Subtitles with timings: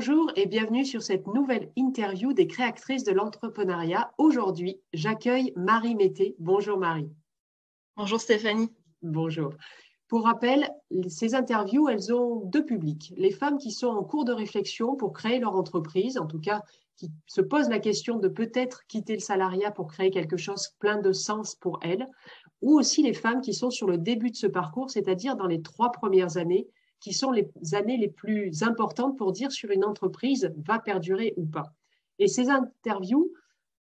[0.00, 4.14] Bonjour et bienvenue sur cette nouvelle interview des créatrices de l'entrepreneuriat.
[4.16, 6.36] Aujourd'hui, j'accueille Marie Mété.
[6.38, 7.10] Bonjour Marie.
[7.98, 8.72] Bonjour Stéphanie.
[9.02, 9.52] Bonjour.
[10.08, 10.70] Pour rappel,
[11.08, 13.12] ces interviews, elles ont deux publics.
[13.18, 16.62] Les femmes qui sont en cours de réflexion pour créer leur entreprise, en tout cas
[16.96, 20.96] qui se posent la question de peut-être quitter le salariat pour créer quelque chose plein
[20.96, 22.08] de sens pour elles,
[22.62, 25.60] ou aussi les femmes qui sont sur le début de ce parcours, c'est-à-dire dans les
[25.60, 26.68] trois premières années
[27.00, 31.46] qui sont les années les plus importantes pour dire sur une entreprise va perdurer ou
[31.46, 31.72] pas.
[32.18, 33.32] Et ces interviews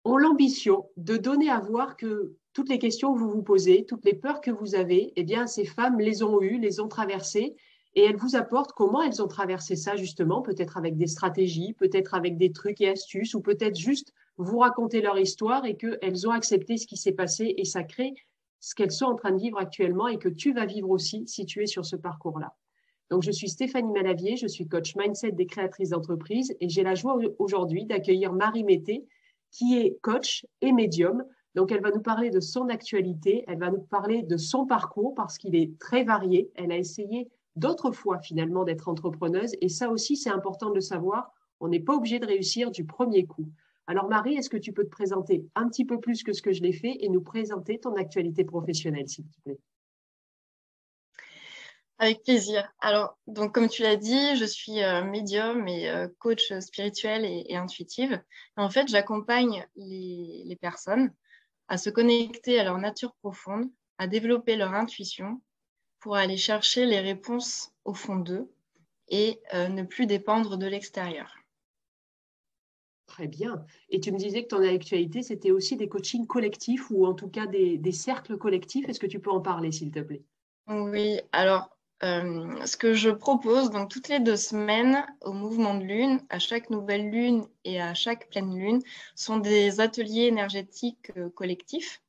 [0.05, 4.05] ont l'ambition de donner à voir que toutes les questions que vous vous posez, toutes
[4.05, 7.55] les peurs que vous avez, eh bien, ces femmes les ont eues, les ont traversées,
[7.95, 12.15] et elles vous apportent comment elles ont traversé ça justement, peut-être avec des stratégies, peut-être
[12.15, 16.31] avec des trucs et astuces, ou peut-être juste vous raconter leur histoire et qu'elles ont
[16.31, 18.13] accepté ce qui s'est passé et ça crée
[18.59, 21.45] ce qu'elles sont en train de vivre actuellement et que tu vas vivre aussi si
[21.45, 22.55] tu es sur ce parcours-là.
[23.13, 26.95] Donc, je suis Stéphanie Malavier, je suis coach mindset des créatrices d'entreprise et j'ai la
[26.95, 29.05] joie aujourd'hui d'accueillir Marie Mété,
[29.51, 31.23] qui est coach et médium.
[31.53, 35.13] Donc, elle va nous parler de son actualité, elle va nous parler de son parcours
[35.13, 36.49] parce qu'il est très varié.
[36.55, 40.81] Elle a essayé d'autres fois finalement d'être entrepreneuse et ça aussi, c'est important de le
[40.81, 41.31] savoir.
[41.59, 43.47] On n'est pas obligé de réussir du premier coup.
[43.85, 46.51] Alors, Marie, est-ce que tu peux te présenter un petit peu plus que ce que
[46.51, 49.59] je l'ai fait et nous présenter ton actualité professionnelle, s'il te plaît?
[52.03, 52.69] Avec plaisir.
[52.79, 57.55] Alors, donc comme tu l'as dit, je suis euh, médium et euh, coach spirituel et,
[57.55, 58.21] intuitive.
[58.57, 61.13] en fait, j'accompagne les, personnes
[61.67, 65.41] à se connecter à leur nature profonde, à développer leur intuition
[65.99, 68.51] pour aller chercher les réponses au fond d'eux
[69.07, 71.33] et euh, ne plus dépendre de l'extérieur.
[73.07, 73.65] Très bien.
[73.89, 77.29] Et tu me disais que ton actualité, c'était aussi des coachings collectifs ou en tout
[77.29, 78.89] cas des, des cercles collectifs.
[78.89, 80.23] Est-ce que tu peux en parler, s'il te plaît?
[80.67, 81.72] Oui, alors
[82.03, 86.39] euh, ce que je propose, donc toutes les deux semaines, au mouvement de lune, à
[86.39, 88.81] chaque nouvelle lune et à chaque pleine lune,
[89.15, 92.01] sont des ateliers énergétiques euh, collectifs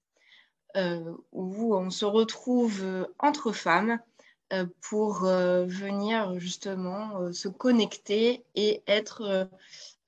[0.76, 3.98] euh, où on se retrouve entre femmes
[4.80, 9.48] pour venir justement se connecter et être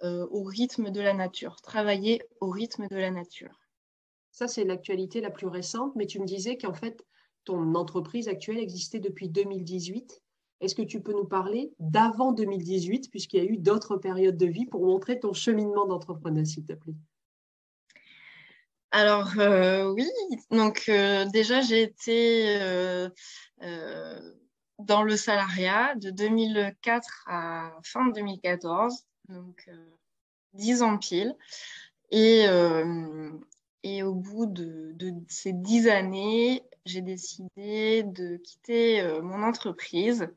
[0.03, 3.59] au rythme de la nature, travailler au rythme de la nature.
[4.31, 7.05] Ça, c'est l'actualité la plus récente, mais tu me disais qu'en fait,
[7.47, 10.23] ton entreprise actuelle existait depuis 2018.
[10.61, 14.47] Est-ce que tu peux nous parler d'avant 2018, puisqu'il y a eu d'autres périodes de
[14.47, 16.95] vie, pour montrer ton cheminement d'entrepreneur, s'il te plaît?
[18.91, 20.09] Alors, euh, oui,
[20.51, 23.11] donc euh, déjà, j'ai été euh,
[24.79, 29.69] dans le salariat de 2004 à fin 2014, donc
[30.55, 31.37] 10 ans pile.
[32.11, 32.47] Et,
[33.83, 40.29] et au bout de, de ces dix années, j'ai décidé de quitter euh, mon entreprise.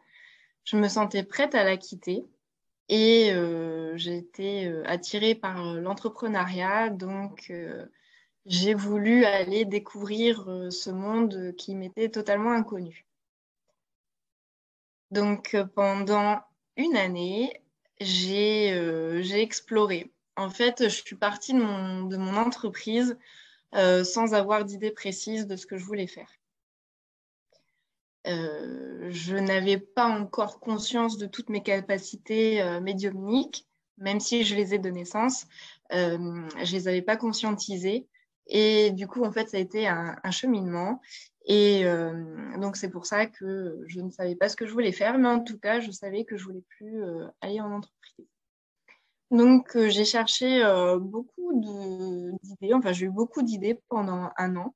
[0.66, 2.26] Je me sentais prête à la quitter
[2.90, 6.90] et euh, j'ai été euh, attirée par l'entrepreneuriat.
[6.90, 7.54] Donc,
[8.46, 13.06] j'ai voulu aller découvrir ce monde qui m'était totalement inconnu.
[15.12, 16.42] Donc, pendant
[16.78, 17.62] une année,
[18.00, 18.72] j'ai
[19.34, 20.12] exploré.
[20.36, 23.18] En fait, je suis partie de mon, de mon entreprise
[23.74, 26.39] sans avoir d'idée précise de ce que je voulais faire.
[28.28, 34.56] Euh, je n'avais pas encore conscience de toutes mes capacités euh, médiumniques, même si je
[34.56, 35.46] les ai de naissance.
[35.94, 38.08] Euh, je les avais pas conscientisées.
[38.48, 41.00] Et du coup, en fait, ça a été un, cheminement.
[41.46, 41.84] Et
[42.60, 45.28] donc, c'est pour ça que je ne savais pas ce que je voulais faire, mais
[45.28, 47.04] en tout cas, je savais que je voulais plus
[47.42, 48.26] aller en entreprise.
[49.30, 50.64] Donc, j'ai cherché
[51.00, 51.62] beaucoup
[52.42, 54.74] d'idées, enfin, j'ai eu beaucoup d'idées pendant un an.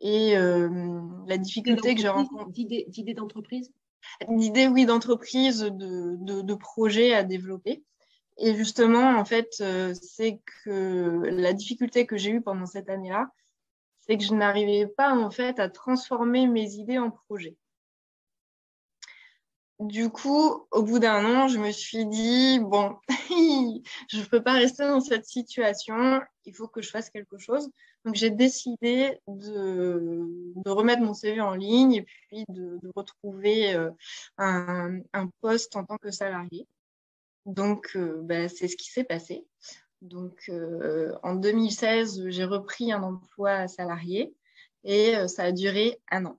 [0.00, 2.50] Et euh, la difficulté que j'ai rencontrée.
[2.88, 3.72] D'idées d'entreprise?
[4.28, 7.82] D'idées, oui, d'entreprise, de, de, de projets à développer.
[8.38, 13.30] Et justement, en fait, euh, c'est que la difficulté que j'ai eue pendant cette année-là,
[13.98, 17.56] c'est que je n'arrivais pas, en fait, à transformer mes idées en projets.
[19.78, 22.96] Du coup, au bout d'un an, je me suis dit, bon,
[24.08, 27.68] je ne peux pas rester dans cette situation, il faut que je fasse quelque chose.
[28.06, 30.24] Donc, j'ai décidé de,
[30.66, 33.90] remettre mon CV en ligne et puis de, retrouver euh,
[34.38, 36.66] un, poste en tant que salarié.
[37.44, 39.46] Donc, ben, c'est ce qui s'est passé.
[40.00, 44.34] Donc, euh, en 2016, j'ai repris un emploi salarié
[44.84, 46.38] et ça a duré un an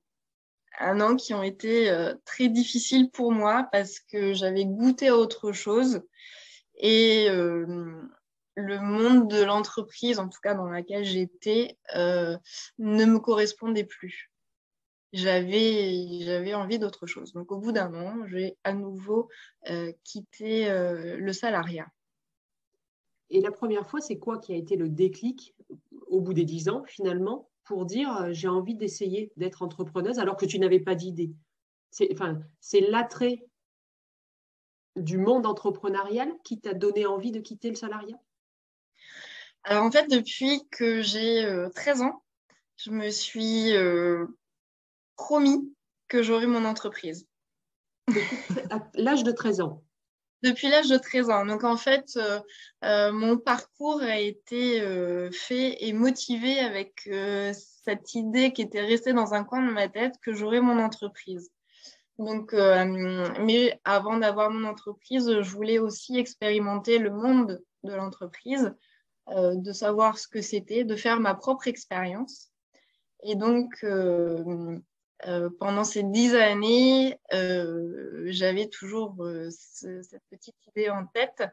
[0.80, 5.18] un an qui ont été euh, très difficiles pour moi parce que j'avais goûté à
[5.18, 6.02] autre chose
[6.76, 8.02] et euh,
[8.56, 12.38] le monde de l'entreprise, en tout cas dans laquelle j'étais, euh,
[12.78, 14.32] ne me correspondait plus.
[15.14, 17.34] j'avais j'avais envie d'autre chose.
[17.34, 19.30] Donc au bout d'un moment, j'ai à nouveau
[20.04, 21.88] quitté le salariat.
[23.30, 25.54] Et la première fois, c'est quoi qui a été le déclic
[26.08, 27.50] au bout des dix ans finalement?
[27.68, 31.32] Pour dire euh, j'ai envie d'essayer d'être entrepreneuse alors que tu n'avais pas d'idée.
[31.92, 32.40] C'est enfin,
[32.90, 33.46] l'attrait
[34.96, 38.18] du monde entrepreneurial qui t'a donné envie de quitter le salariat?
[39.64, 42.24] Alors en fait, depuis que j'ai 13 ans,
[42.78, 43.74] je me suis
[45.16, 45.74] promis
[46.08, 47.28] que j'aurais mon entreprise.
[48.70, 49.84] À l'âge de 13 ans
[50.44, 51.46] Depuis l'âge de 13 ans.
[51.46, 52.40] Donc en fait, euh,
[52.84, 57.10] euh, mon parcours a été euh, fait et motivé avec
[57.54, 61.50] cette idée qui était restée dans un coin de ma tête que j'aurais mon entreprise.
[62.20, 68.74] Donc, mais avant d'avoir mon entreprise, je voulais aussi expérimenter le monde de l'entreprise,
[69.28, 72.50] de savoir ce que c'était, de faire ma propre expérience.
[73.22, 73.86] Et donc,
[75.26, 81.44] euh, pendant ces dix années, euh, j'avais toujours euh, cette petite idée en tête.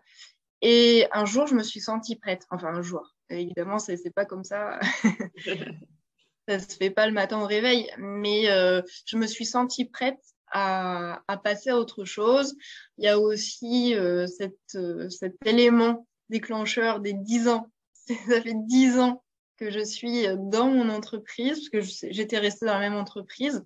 [0.61, 2.47] Et un jour, je me suis sentie prête.
[2.51, 3.15] Enfin, un jour.
[3.31, 4.79] Évidemment, ce n'est pas comme ça.
[6.49, 7.91] ça se fait pas le matin au réveil.
[7.99, 8.45] Mais
[9.07, 12.57] je me suis sentie prête à, à, passer à autre chose.
[12.99, 13.95] Il y a aussi
[14.27, 14.79] cette,
[15.11, 17.71] cet élément déclencheur des dix ans.
[18.05, 19.24] Ça fait dix ans
[19.57, 23.65] que je suis dans mon entreprise, parce que j'étais restée dans la même entreprise.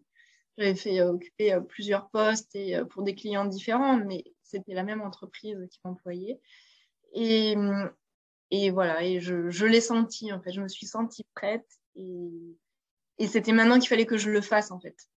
[0.59, 4.75] J'avais fait euh, occuper euh, plusieurs postes et euh, pour des clients différents, mais c'était
[4.75, 6.41] la même entreprise qui m'employait.
[7.15, 7.55] Et,
[8.51, 12.31] et voilà, et je, je l'ai senti en fait, je me suis sentie prête et,
[13.19, 15.09] et c'était maintenant qu'il fallait que je le fasse en fait.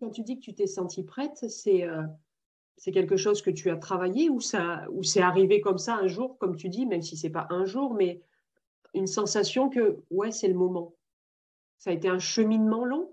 [0.00, 1.86] Quand tu dis que tu t'es sentie prête, c'est
[2.78, 4.40] c'est quelque chose que tu as travaillé ou
[4.90, 7.66] ou c'est arrivé comme ça un jour, comme tu dis, même si c'est pas un
[7.66, 8.22] jour, mais
[8.94, 10.94] une sensation que, ouais, c'est le moment.
[11.78, 13.12] Ça a été un cheminement long?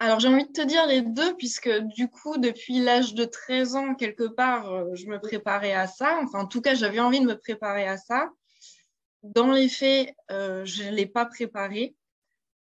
[0.00, 3.76] Alors j'ai envie de te dire les deux, puisque du coup, depuis l'âge de 13
[3.76, 6.18] ans, quelque part, euh, je me préparais à ça.
[6.22, 8.30] Enfin, en tout cas, j'avais envie de me préparer à ça.
[9.22, 11.94] Dans les faits, euh, je ne l'ai pas préparé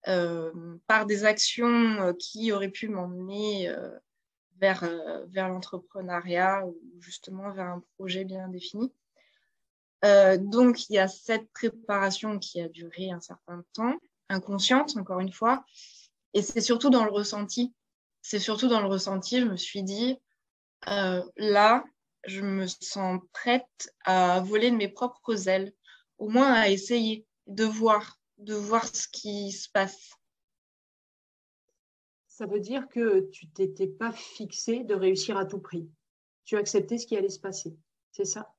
[0.08, 0.52] euh,
[0.88, 3.74] par des actions qui auraient pu m'emmener
[4.60, 4.88] vers,
[5.28, 8.94] vers l'entrepreneuriat ou justement vers un projet bien défini.
[10.06, 13.96] Euh, donc, il y a cette préparation qui a duré un certain temps,
[14.30, 15.66] inconsciente, encore une fois.
[16.34, 17.74] Et c'est surtout dans le ressenti.
[18.22, 20.18] C'est surtout dans le ressenti, je me suis dit,
[20.88, 21.84] euh, là,
[22.26, 25.74] je me sens prête à voler de mes propres ailes,
[26.18, 30.12] au moins à essayer de voir, de voir ce qui se passe.
[32.28, 35.90] Ça veut dire que tu t'étais pas fixé de réussir à tout prix.
[36.44, 37.78] Tu accepté ce qui allait se passer.
[38.12, 38.55] C'est ça?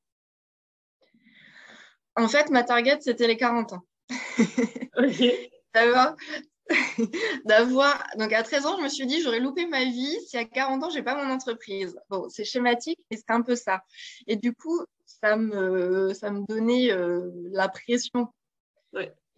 [2.16, 3.82] En fait, ma target, c'était les 40 ans.
[5.74, 6.16] D'avoir,
[7.44, 8.06] d'avoir.
[8.18, 10.84] Donc, à 13 ans, je me suis dit, j'aurais loupé ma vie si à 40
[10.84, 11.96] ans, j'ai pas mon entreprise.
[12.10, 13.82] Bon, c'est schématique, mais c'est un peu ça.
[14.26, 18.28] Et du coup, ça me, ça me donnait euh, la pression.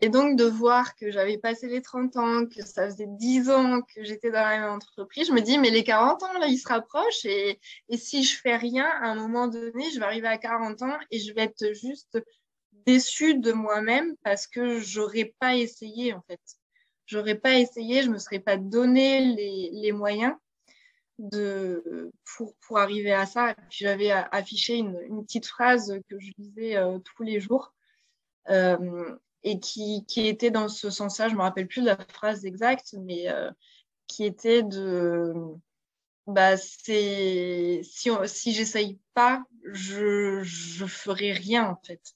[0.01, 3.83] Et donc, de voir que j'avais passé les 30 ans, que ça faisait 10 ans
[3.83, 6.59] que j'étais dans la même entreprise, je me dis, mais les 40 ans, là, ils
[6.59, 7.25] se rapprochent.
[7.25, 7.59] Et,
[7.89, 10.97] et si je fais rien, à un moment donné, je vais arriver à 40 ans
[11.11, 12.19] et je vais être juste
[12.89, 16.41] déçue de moi-même parce que j'aurais pas essayé en fait.
[17.05, 20.35] J'aurais pas essayé, je me serais pas donné les, les moyens
[21.19, 23.55] de pour, pour arriver à ça.
[23.69, 27.75] J'avais affiché une, une, petite phrase que je lisais euh, tous les jours
[28.49, 31.29] euh, et qui, qui était dans ce sens-là.
[31.29, 33.51] Je me rappelle plus la phrase exacte, mais euh,
[34.07, 35.35] qui était de
[36.27, 42.15] bah c'est si si j'essaye pas, je je ferai rien en fait.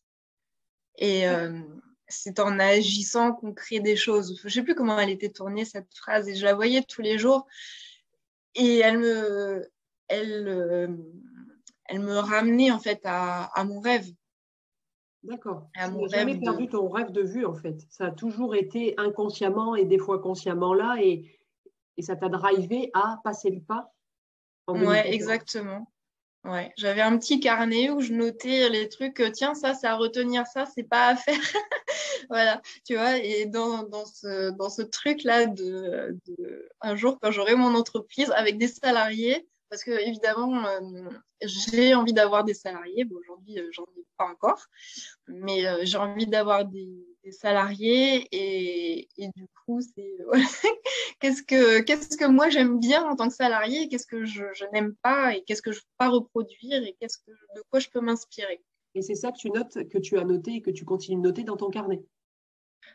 [0.99, 1.61] Et euh,
[2.09, 4.39] c'est en agissant qu'on crée des choses.
[4.41, 7.03] Je ne sais plus comment elle était tournée, cette phrase, et je la voyais tous
[7.03, 7.47] les jours.
[8.55, 9.71] Et elle me,
[10.09, 10.89] elle, euh,
[11.87, 14.07] elle me ramenait en fait à, à mon rêve.
[15.23, 15.69] D'accord.
[15.75, 17.87] Tu n'as jamais perdu ton rêve de vue en fait.
[17.89, 21.39] Ça a toujours été inconsciemment et des fois consciemment là et,
[21.97, 23.93] et ça t'a drivé à passer le pas.
[24.67, 25.92] Oui, exactement.
[26.45, 29.95] Ouais, j'avais un petit carnet où je notais les trucs, euh, tiens, ça, c'est à
[29.95, 31.39] retenir, ça, c'est pas à faire.
[32.31, 37.31] voilà, tu vois, et dans, dans ce, dans ce truc-là de, de, un jour, quand
[37.31, 41.11] j'aurai mon entreprise avec des salariés, parce que évidemment, euh,
[41.43, 43.05] j'ai envie d'avoir des salariés.
[43.05, 44.67] Bon, aujourd'hui, euh, j'en ai pas encore,
[45.29, 50.17] mais j'ai envie d'avoir des, salariés et, et du coup, c'est
[51.21, 54.64] qu'est-ce que qu'est-ce que moi j'aime bien en tant que salarié, qu'est-ce que je, je
[54.73, 57.88] n'aime pas et qu'est-ce que je peux pas reproduire et qu'est-ce que de quoi je
[57.88, 58.61] peux m'inspirer.
[58.95, 61.23] Et c'est ça que tu notes, que tu as noté et que tu continues de
[61.29, 62.02] noter dans ton carnet?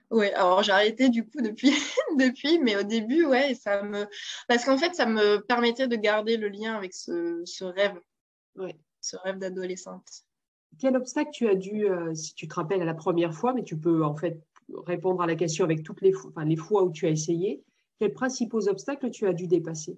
[0.10, 1.72] Oui, alors j'ai arrêté du coup depuis,
[2.18, 4.08] depuis, mais au début, ouais, ça me.
[4.48, 8.00] Parce qu'en fait, ça me permettait de garder le lien avec ce, ce rêve,
[8.56, 8.78] ouais.
[9.02, 10.27] ce rêve d'adolescente.
[10.80, 13.64] Quel obstacle tu as dû, euh, si tu te rappelles à la première fois, mais
[13.64, 14.42] tu peux en fait
[14.86, 17.64] répondre à la question avec toutes les, fois, enfin, les fois où tu as essayé,
[18.00, 19.98] quels principaux obstacles tu as dû dépasser?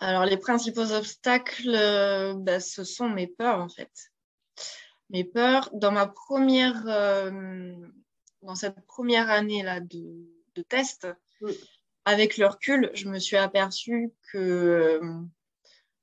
[0.00, 3.90] Alors, les principaux obstacles, euh, bah, ce sont mes peurs, en fait.
[5.10, 7.74] Mes peurs, dans ma première, euh,
[8.42, 11.08] dans cette première année là de, de test,
[12.04, 15.00] avec le recul, je me suis aperçue que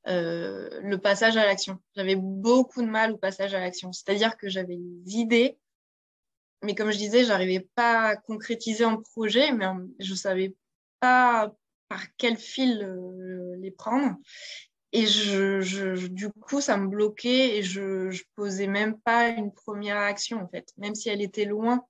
[0.08, 3.92] euh, le passage à l'action, j'avais beaucoup de mal au passage à l'action.
[3.92, 5.58] C'est-à-dire que j'avais des idées,
[6.62, 9.66] mais comme je disais, j'arrivais pas à concrétiser en projet, mais
[10.00, 10.56] je savais
[11.00, 11.54] pas
[11.90, 14.16] par quel fil euh, les prendre.
[14.92, 15.06] Et
[16.10, 20.72] du coup, ça me bloquait et je, posais même pas une première action, en fait,
[20.78, 21.86] même si elle était loin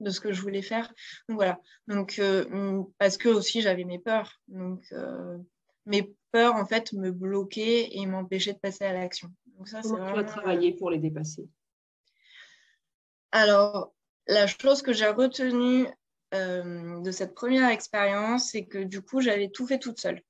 [0.00, 0.92] de ce que je voulais faire.
[1.28, 1.58] Donc voilà.
[1.88, 4.38] Donc, euh, parce que aussi, j'avais mes peurs.
[4.48, 5.38] Donc, euh,
[5.90, 9.30] mes peurs, en fait, me bloquaient et m'empêchaient de passer à l'action.
[9.58, 11.48] Donc ça, Comment tu as travaillé pour les dépasser?
[13.32, 13.92] Alors,
[14.26, 15.86] la chose que j'ai retenue
[16.34, 20.22] euh, de cette première expérience, c'est que du coup, j'avais tout fait toute seule.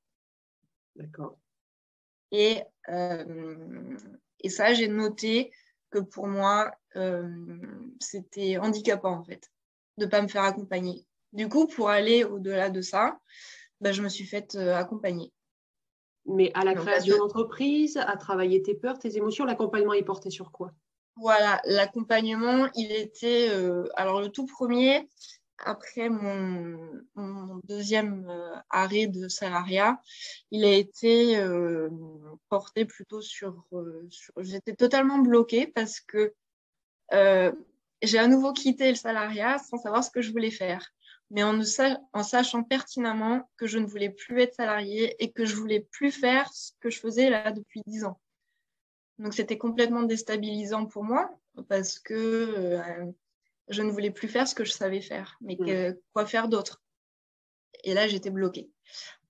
[0.96, 1.38] D'accord.
[2.32, 3.96] Et, euh,
[4.40, 5.52] et ça, j'ai noté
[5.90, 7.28] que pour moi, euh,
[8.00, 9.50] c'était handicapant en fait,
[9.98, 11.04] de ne pas me faire accompagner.
[11.32, 13.20] Du coup, pour aller au-delà de ça,
[13.80, 15.32] bah, je me suis faite accompagner.
[16.26, 20.52] Mais à la création d'entreprise, à travailler tes peurs, tes émotions, l'accompagnement est porté sur
[20.52, 20.72] quoi?
[21.16, 23.50] Voilà, l'accompagnement, il était.
[23.96, 25.08] alors, le tout premier,
[25.64, 30.00] après mon, deuxième euh, arrêt de salariat,
[30.50, 31.88] il a été euh,
[32.48, 36.34] porté plutôt sur, euh, sur j'étais totalement bloquée parce que
[38.02, 40.92] j'ai à nouveau quitté le salariat sans savoir ce que je voulais faire,
[41.30, 41.60] mais en,
[42.12, 46.12] en sachant pertinemment que je ne voulais plus être salariée et que je voulais plus
[46.12, 48.20] faire ce que je faisais là depuis dix ans.
[49.18, 51.30] Donc c'était complètement déstabilisant pour moi
[51.68, 52.80] parce que
[53.68, 55.96] je ne voulais plus faire ce que je savais faire, mais mm.
[56.12, 56.82] quoi faire d'autre?
[57.84, 58.70] Et là, j'étais bloquée.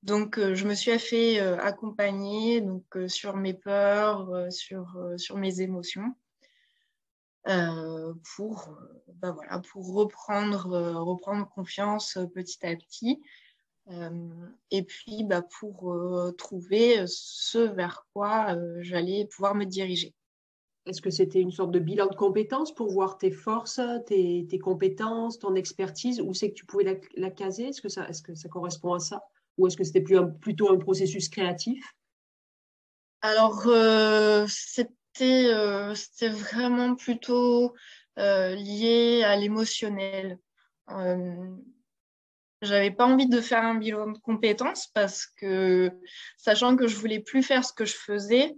[0.03, 5.37] Donc, euh, je me suis fait euh, accompagner donc, euh, sur mes peurs, sur, sur
[5.37, 6.15] mes émotions,
[7.45, 8.77] pour,
[9.15, 10.67] bah, voilà, pour reprendre,
[10.99, 13.23] reprendre confiance petit à petit.
[14.71, 15.95] et puis, bah, pour
[16.37, 20.15] trouver ce vers quoi j'allais pouvoir me diriger.
[20.87, 25.39] Est-ce que c'était une sorte de bilan de compétences pour voir tes forces, tes, compétences,
[25.39, 27.69] ton expertise, ou c'est que tu pouvais la, caser?
[27.69, 29.23] Est-ce que, ça, est que ça correspond à ça?
[29.59, 30.03] Ou est-ce que c'était
[30.41, 31.85] plutôt un processus créatif?
[33.21, 34.85] Alors, euh, euh,
[35.95, 37.75] c'était vraiment plutôt
[38.19, 40.39] euh, lié à l'émotionnel.
[42.63, 45.91] J'avais pas envie de faire un bilan de compétences parce que,
[46.37, 48.55] sachant que je voulais plus faire ce que je faisais,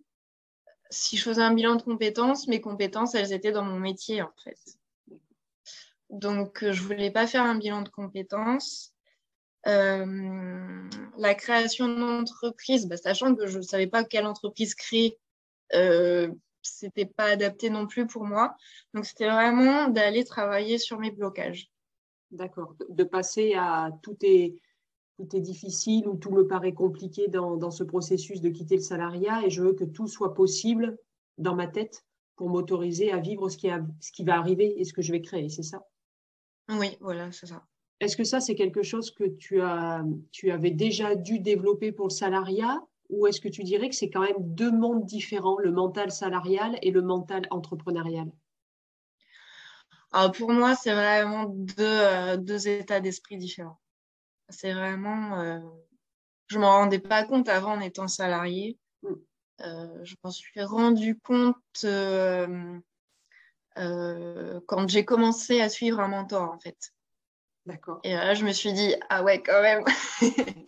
[0.91, 4.33] si je faisais un bilan de compétences, mes compétences, elles étaient dans mon métier, en
[4.43, 4.59] fait.
[6.11, 8.93] Donc, euh, je voulais pas faire un bilan de compétences.
[9.69, 15.19] Euh, la création d'entreprise, bah, sachant que je savais pas quelle entreprise créer,
[15.75, 16.29] euh,
[16.63, 18.55] c'était pas adapté non plus pour moi.
[18.95, 21.71] Donc, c'était vraiment d'aller travailler sur mes blocages.
[22.31, 22.75] D'accord.
[22.89, 24.57] De passer à tout est
[25.17, 29.43] tout est difficile ou tout me paraît compliqué dans, ce processus de quitter le salariat
[29.45, 30.99] et je veux que tout soit possible
[31.39, 32.05] dans ma tête
[32.37, 33.69] pour m'autoriser à vivre ce qui,
[34.01, 35.87] ce qui va arriver et ce que je vais créer, c'est ça?
[36.69, 37.65] Oui, voilà, c'est ça.
[38.01, 42.07] Est-ce que ça, c'est quelque chose que tu, as, tu avais déjà dû développer pour
[42.07, 42.81] le salariat
[43.13, 46.79] ou est-ce que tu dirais que c'est quand même deux mondes différents, le mental salarial
[46.83, 48.33] et le mental entrepreneurial?
[50.13, 53.81] Alors pour moi, c'est vraiment deux, euh, deux états d'esprit différents.
[54.49, 55.41] C'est vraiment.
[55.41, 55.61] Euh,
[56.49, 58.79] je m'en rendais pas compte avant en étant salarié.
[59.03, 59.09] Mm.
[59.61, 61.57] Euh, je m'en suis rendu compte
[64.67, 66.93] quand j'ai commencé à suivre un mentor, en fait.
[67.67, 68.01] D'accord.
[68.03, 69.85] Et là, je me suis dit, ah ouais, quand même.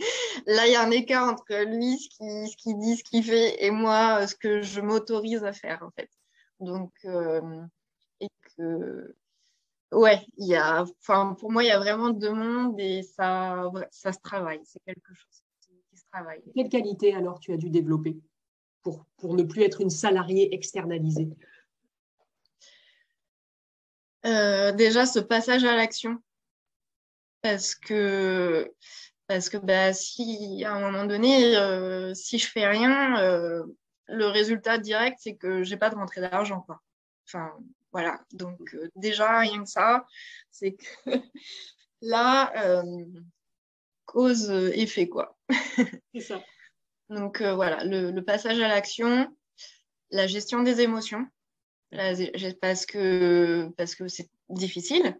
[0.46, 3.24] là, il y a un écart entre lui, ce qu'il ce qui dit, ce qu'il
[3.24, 6.10] fait, et moi, ce que je m'autorise à faire, en fait.
[6.60, 6.92] Donc,
[8.20, 9.14] et que
[9.92, 13.70] ouais, il y a, enfin, pour moi, il y a vraiment deux mondes et ça,
[13.90, 14.60] ça se travaille.
[14.64, 16.42] C'est quelque chose qui se travaille.
[16.54, 18.16] Quelle qualité alors tu as dû développer
[18.82, 21.28] pour, pour ne plus être une salariée externalisée?
[24.26, 26.18] Euh, Déjà, ce passage à l'action.
[27.44, 28.72] Parce que,
[29.26, 33.62] parce que bah, si à un moment donné, euh, si je fais rien, euh,
[34.06, 36.64] le résultat direct, c'est que j'ai pas de rentrée d'argent.
[37.26, 37.52] Enfin,
[37.92, 40.06] Voilà, donc déjà, rien que ça,
[40.50, 40.86] c'est que
[42.00, 42.82] là,
[44.06, 45.36] cause-effet, quoi.
[46.14, 46.42] c'est ça.
[47.10, 49.28] Donc voilà, le, passage à l'action,
[50.10, 51.26] la gestion des émotions,
[52.62, 55.18] parce que parce que c'est difficile.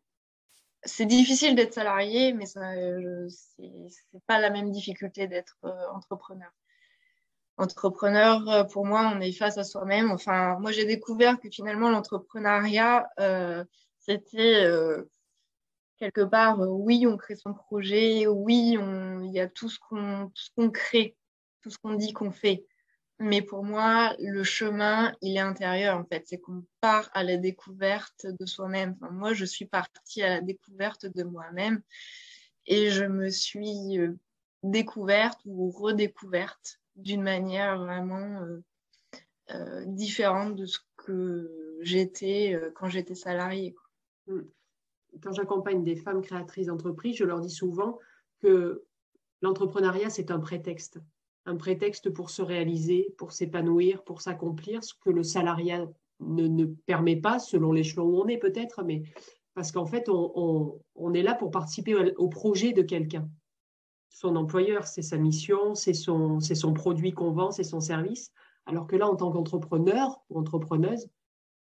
[0.87, 6.50] C'est difficile d'être salarié, mais ce c'est pas la même difficulté d'être euh, entrepreneur.
[7.57, 10.11] Entrepreneur, euh, pour moi, on est face à soi-même.
[10.11, 13.64] Enfin, moi, j'ai découvert que finalement, l'entrepreneuriat, euh,
[13.99, 14.67] c'était
[15.99, 21.17] quelque part, oui, on crée son projet, oui, il y a tout ce qu'on crée,
[21.62, 22.67] tout ce qu'on dit qu'on fait.
[23.21, 26.25] Mais pour moi, le chemin, il est intérieur en fait.
[26.26, 28.97] C'est qu'on part à la découverte de soi-même.
[29.12, 31.80] moi, je suis partie à la découverte de moi-même
[32.66, 34.18] et je me suis euh,
[34.62, 38.64] découverte ou redécouverte d'une manière vraiment euh,
[39.50, 43.76] euh, différente de ce que j'étais quand j'étais salariée.
[44.26, 44.40] Mmh.
[45.23, 48.00] Quand j'accompagne des femmes créatrices d'entreprise, je leur dis souvent
[48.40, 48.85] que
[49.42, 50.99] l'entrepreneuriat, c'est un prétexte
[51.47, 55.87] un prétexte pour se réaliser, pour s'épanouir, pour s'accomplir, ce que le salariat
[56.21, 59.03] ne, permet pas, selon l'échelon où on est peut-être, mais
[59.55, 63.29] parce qu'en fait, on, est là pour participer au, projet de quelqu'un.
[64.09, 66.39] Son employeur, c'est sa mission, c'est son,
[66.75, 68.33] produit qu'on vend, c'est son service.
[68.67, 71.09] Alors que là, en tant qu'entrepreneur ou entrepreneuse,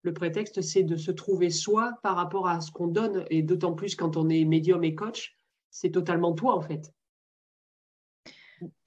[0.03, 3.73] le prétexte, c'est de se trouver soi par rapport à ce qu'on donne, et d'autant
[3.73, 5.39] plus quand on est médium et coach,
[5.71, 6.93] c'est totalement toi en fait.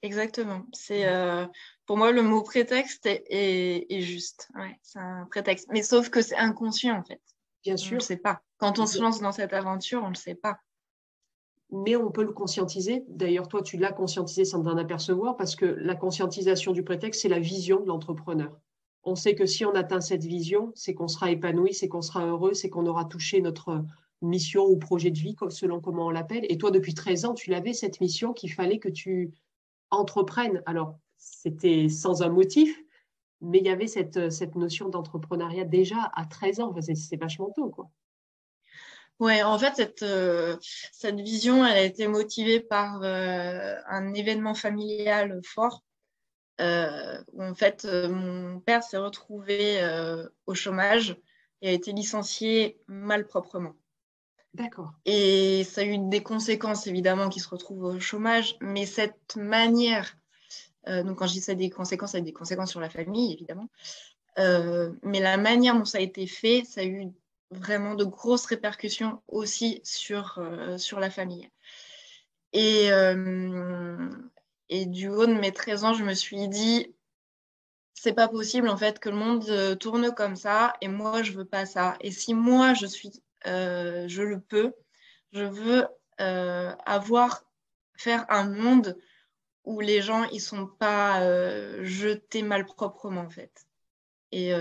[0.02, 0.66] Exactement.
[0.72, 1.46] C'est euh,
[1.86, 4.48] pour moi le mot prétexte est, juste.
[4.82, 5.68] c'est un prétexte.
[5.70, 7.20] Mais sauf que c'est inconscient en fait.
[7.62, 7.94] Bien sûr.
[7.94, 8.42] On ne sait pas.
[8.58, 10.58] Quand on se lance dans cette aventure, on ne le sait pas.
[11.70, 13.04] Mais on peut le conscientiser.
[13.08, 17.28] D'ailleurs, toi, tu l'as conscientisé sans t'en apercevoir parce que la conscientisation du prétexte, c'est
[17.28, 18.56] la vision de l'entrepreneur.
[19.02, 22.24] On sait que si on atteint cette vision, c'est qu'on sera épanoui, c'est qu'on sera
[22.24, 23.84] heureux, c'est qu'on aura touché notre
[24.22, 26.46] mission ou projet de vie, selon comment on l'appelle.
[26.48, 29.32] Et toi, depuis 13 ans, tu l'avais, cette mission qu'il fallait que tu
[29.90, 30.62] entreprennent.
[30.66, 32.78] Alors, c'était sans un motif,
[33.40, 36.74] mais il y avait cette, cette notion d'entrepreneuriat déjà à 13 ans.
[36.80, 37.90] c'est vachement tôt, quoi.
[39.18, 45.40] En fait, cette, euh, cette vision, elle a été motivée par euh, un événement familial
[45.44, 45.82] fort.
[46.60, 49.78] Euh, où en fait, mon père s'est retrouvé
[50.46, 51.16] au chômage
[51.60, 53.74] et a été licencié malproprement.
[54.56, 54.94] D'accord.
[55.04, 60.16] Et ça a eu des conséquences, évidemment, qui se retrouvent au chômage, mais cette manière,
[60.88, 63.34] euh, donc quand je dis ça des conséquences, ça a des conséquences sur la famille,
[63.34, 63.68] évidemment,
[64.38, 67.08] euh, mais la manière dont ça a été fait, ça a eu
[67.50, 71.50] vraiment de grosses répercussions aussi sur, euh, sur la famille.
[72.54, 72.88] Et,
[74.70, 76.94] et du haut de mes 13 ans, je me suis dit,
[77.92, 81.44] c'est pas possible en fait que le monde tourne comme ça et moi je veux
[81.44, 81.98] pas ça.
[82.00, 83.10] Et si moi je suis
[83.46, 84.72] euh, je le peux.
[85.32, 85.86] Je veux
[86.20, 87.44] euh, avoir,
[87.96, 88.98] faire un monde
[89.64, 93.66] où les gens ils sont pas euh, jetés malproprement en fait.
[94.32, 94.52] Et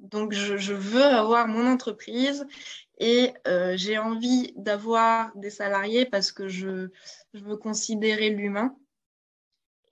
[0.00, 2.46] donc je, veux avoir mon entreprise
[2.98, 3.34] et
[3.74, 6.88] j'ai envie d'avoir des salariés parce que je,
[7.34, 8.74] je veux considérer l'humain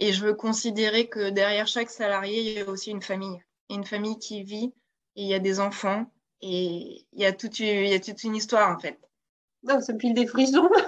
[0.00, 3.38] et je veux considérer que derrière chaque salarié il y a aussi une famille,
[3.70, 4.72] une famille qui vit
[5.14, 6.10] et il y a des enfants
[6.42, 8.98] et il y, a toute, il y a toute une histoire, en fait.
[9.62, 10.68] Non, ça me file des frissons.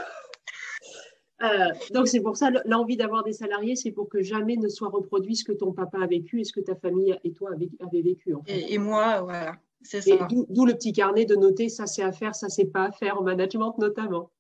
[1.41, 4.89] Euh, donc, c'est pour ça, l'envie d'avoir des salariés, c'est pour que jamais ne soit
[4.89, 8.03] reproduit ce que ton papa a vécu et ce que ta famille et toi avez,
[8.03, 8.35] vécu.
[8.49, 10.27] et, moi, voilà, c'est ça.
[10.29, 13.21] D'où le petit carnet de noter ça c'est à faire, ça c'est pas à faire
[13.21, 14.31] en management notamment.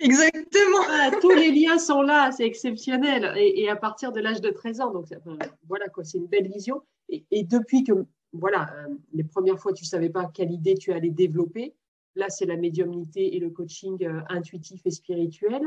[0.00, 0.84] Exactement.
[1.20, 3.32] tous les liens sont là, c'est exceptionnel.
[3.36, 5.06] Et, à partir de l'âge de 13 ans, donc
[5.68, 6.82] voilà quoi, c'est une belle vision.
[7.08, 7.92] Et, et, depuis que
[8.34, 11.74] voilà, euh, les premières fois, tu ne savais pas quelle idée tu allais développer.
[12.16, 15.62] Là, c'est la médiumnité et le coaching euh, intuitif et spirituel.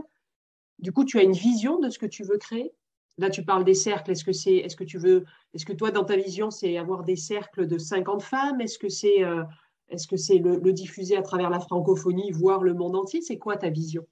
[0.79, 2.73] Du coup, tu as une vision de ce que tu veux créer.
[3.17, 4.11] Là, tu parles des cercles.
[4.11, 7.03] Est-ce que c'est, est-ce que tu veux, est-ce que toi, dans ta vision, c'est avoir
[7.03, 8.61] des cercles de 50 femmes?
[8.61, 9.43] Est-ce que c'est, euh,
[9.89, 13.21] est-ce que c'est le, diffuser à travers la francophonie, voire le monde entier?
[13.21, 14.05] C'est quoi ta vision?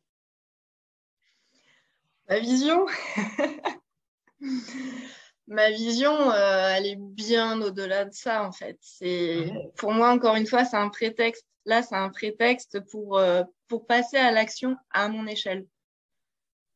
[2.29, 2.85] Ma vision?
[5.47, 8.77] ma vision, euh, elle est bien au-delà de ça, en fait.
[8.81, 11.45] C'est, pour moi, encore une fois, c'est un prétexte.
[11.65, 15.65] Là, c'est un prétexte pour, euh, pour passer à l'action à mon échelle.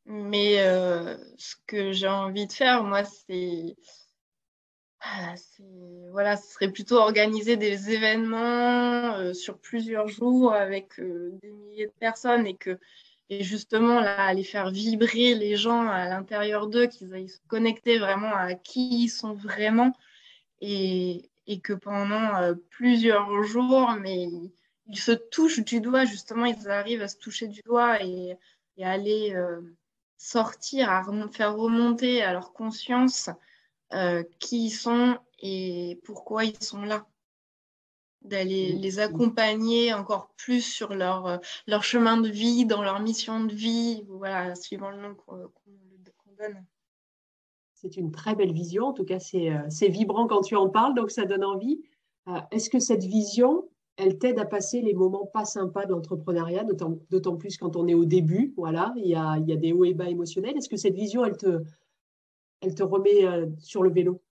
[0.06, 3.76] Mais euh, ce que j'ai envie de faire, moi, c'est,
[5.00, 5.34] ah,
[6.10, 12.46] voilà, ce serait plutôt organiser des événements sur plusieurs jours avec des milliers de personnes
[12.46, 12.78] et que
[13.30, 17.98] et justement là aller faire vibrer les gens à l'intérieur d'eux, qu'ils aillent se connecter
[17.98, 19.92] vraiment à qui ils sont vraiment
[20.60, 21.30] et,
[21.64, 24.28] que pendant euh, plusieurs jours, mais
[24.86, 28.36] ils se touchent du doigt, justement, ils arrivent à se toucher du doigt et,
[28.76, 29.60] et aller euh,
[30.16, 33.30] sortir, à faire remonter à leur conscience
[33.92, 37.06] euh, qui ils sont et pourquoi ils sont là.
[38.22, 43.44] D'aller les accompagner encore plus sur leur, euh, leur chemin de vie, dans leur mission
[43.44, 46.64] de vie, voilà, suivant le nom qu'on donne.
[47.74, 51.10] C'est une très belle vision, en tout cas c'est vibrant quand tu en parles, donc
[51.10, 51.80] ça donne envie.
[52.50, 56.64] Est-ce que cette vision, elle t'aide à passer les moments pas sympas de l'entrepreneuriat,
[57.10, 58.52] d'autant plus quand on est au début.
[58.56, 60.56] Voilà, il y a, des hauts et bas émotionnels.
[60.56, 61.62] Est-ce que cette vision, elle te,
[62.60, 64.22] elle te remet euh, sur le vélo?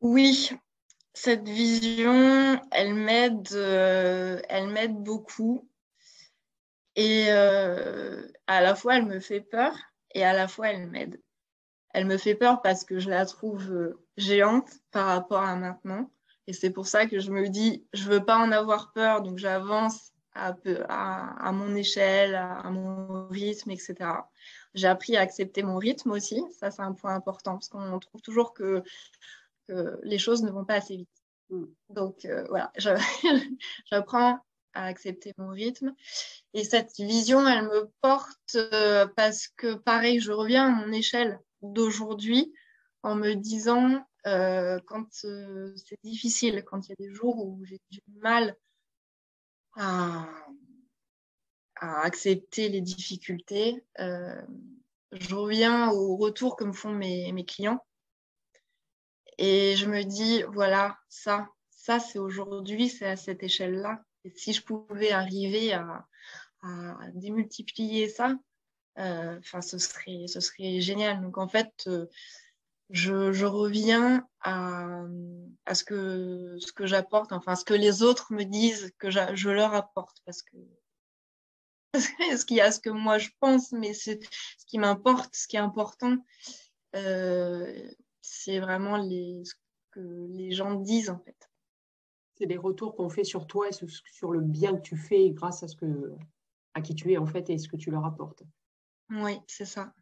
[0.00, 0.50] Oui,
[1.14, 5.68] cette vision, elle m'aide, euh, elle m'aide beaucoup.
[6.96, 9.74] Et euh, à la fois, elle me fait peur
[10.14, 11.20] et à la fois, elle m'aide.
[11.94, 16.10] Elle me fait peur parce que je la trouve géante par rapport à maintenant.
[16.46, 19.38] Et c'est pour ça que je me dis, je veux pas en avoir peur, donc
[19.38, 20.54] j'avance à,
[20.88, 23.94] à, à, mon échelle, à, mon rythme, etc.
[24.74, 26.42] J'ai appris à accepter mon rythme aussi.
[26.58, 28.82] Ça, c'est un point important parce qu'on trouve toujours que,
[29.68, 31.22] que, les choses ne vont pas assez vite.
[31.52, 31.64] Mm.
[31.90, 32.72] Donc euh, voilà,
[33.90, 34.40] j'apprends
[34.74, 35.94] à accepter mon rythme.
[36.54, 41.38] Et cette vision, elle me porte euh, parce que, pareil, je reviens à mon échelle
[41.60, 42.52] d'aujourd'hui
[43.02, 47.80] en me disant, euh, quand c'est difficile, quand il y a des jours où j'ai
[47.90, 48.56] du mal
[49.74, 50.26] à,
[51.76, 57.84] accepter les difficultés, je reviens au retour que me font mes, clients
[59.42, 64.04] et je me dis, voilà, ça, ça c'est aujourd'hui, c'est à cette échelle-là.
[64.24, 66.06] Et si je pouvais arriver à,
[67.14, 68.36] démultiplier ça,
[68.96, 71.20] enfin, ce serait, ce serait génial.
[71.20, 71.88] Donc en fait,
[72.90, 75.02] je, reviens à,
[75.74, 79.74] ce que, ce que j'apporte, enfin ce que les autres me disent que je leur
[79.74, 80.56] apporte, parce que
[81.94, 84.20] ce qu'il y a ce que moi je pense, mais c'est
[84.56, 86.16] ce qui m'importe, ce qui est important,
[86.94, 87.90] euh,
[88.32, 89.54] c'est vraiment les, ce
[89.92, 91.50] que les gens disent en fait.
[92.36, 95.62] C'est les retours qu'on fait sur toi et sur le bien que tu fais grâce
[95.62, 96.14] à ce que
[96.74, 98.42] à qui tu es en fait et ce que tu leur apportes.
[99.10, 99.92] Oui, c'est ça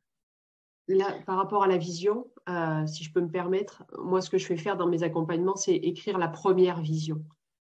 [1.26, 4.46] par rapport à la vision, euh, si je peux me permettre, moi, ce que je
[4.46, 7.22] fais faire dans mes accompagnements, c'est écrire la première vision,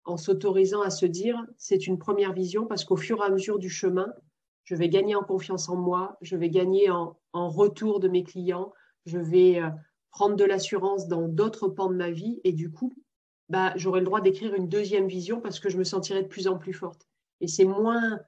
[0.05, 3.59] en s'autorisant à se dire, c'est une première vision parce qu'au fur et à mesure
[3.59, 4.13] du chemin,
[4.65, 8.73] je vais gagner en confiance en moi, je vais gagner en, retour de mes clients,
[9.07, 9.71] je vais euh,
[10.13, 12.93] prendre de l'assurance dans d'autres pans de ma vie et du coup,
[13.49, 16.47] bah, j'aurai le droit d'écrire une deuxième vision parce que je me sentirai de plus
[16.47, 17.09] en plus forte.
[17.41, 18.21] Et c'est moins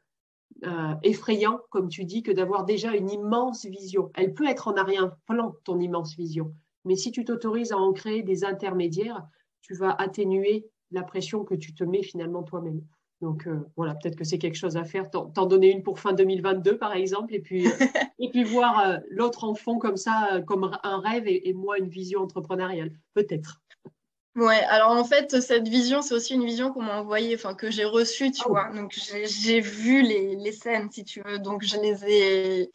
[0.64, 4.10] euh, effrayant, comme tu dis, que d'avoir déjà une immense vision.
[4.14, 6.54] Elle peut être en arrière-plan, ton immense vision.
[6.84, 9.26] Mais si tu t'autorises à en créer des intermédiaires,
[9.60, 12.82] tu vas atténuer la pression que tu te mets finalement toi-même.
[13.24, 15.10] Donc euh, voilà, peut-être que c'est quelque chose à faire.
[15.10, 17.64] T'en donner une pour fin 2022, par exemple, et puis,
[18.18, 21.88] et puis voir euh, l'autre en fond comme ça, comme un rêve, et moi une
[21.88, 22.92] vision entrepreneuriale.
[23.14, 23.62] Peut-être.
[24.36, 27.70] Ouais, alors en fait, cette vision, c'est aussi une vision qu'on m'a envoyée, enfin que
[27.70, 28.50] j'ai reçue, tu oh.
[28.50, 28.70] vois.
[28.74, 31.38] Donc j'ai vu les, les, scènes, si tu veux.
[31.38, 32.70] Donc je les ai.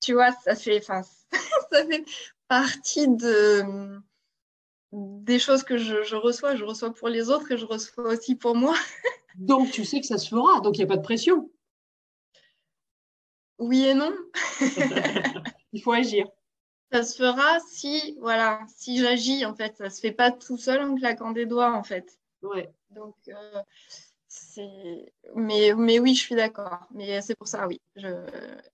[0.00, 1.02] Tu vois, ça fait, enfin,
[1.70, 2.04] ça fait
[2.48, 3.62] partie de
[4.92, 6.56] des choses que je, je, reçois.
[6.56, 8.74] Je reçois pour les autres et je reçois aussi pour moi.
[9.36, 11.50] donc tu sais que ça se fera, donc il n'y a pas de pression.
[13.58, 14.12] Oui et non.
[15.72, 16.26] il faut agir
[16.92, 19.76] ça se fera si, voilà, si j'agis, en fait.
[19.78, 22.18] Ça se fait pas tout seul en claquant des doigts, en fait.
[22.42, 22.70] Ouais.
[22.90, 23.62] Donc, euh,
[24.28, 25.12] c'est...
[25.34, 26.80] Mais, mais oui, je suis d'accord.
[26.92, 27.80] Mais c'est pour ça, oui.
[27.96, 28.08] Je...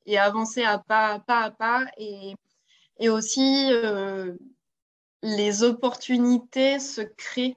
[0.06, 1.86] Et avancer à pas, pas à pas.
[1.96, 2.34] Et,
[2.98, 4.34] et aussi, euh,
[5.22, 7.56] les opportunités se créent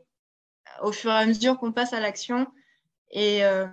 [0.82, 2.48] au fur et à mesure qu'on passe à l'action.
[3.12, 3.68] Et, euh,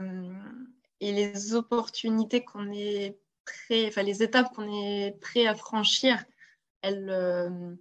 [1.01, 6.25] et les opportunités qu'on est prêt, enfin les étapes qu'on est prêt à franchir,
[6.83, 7.75] elle, euh,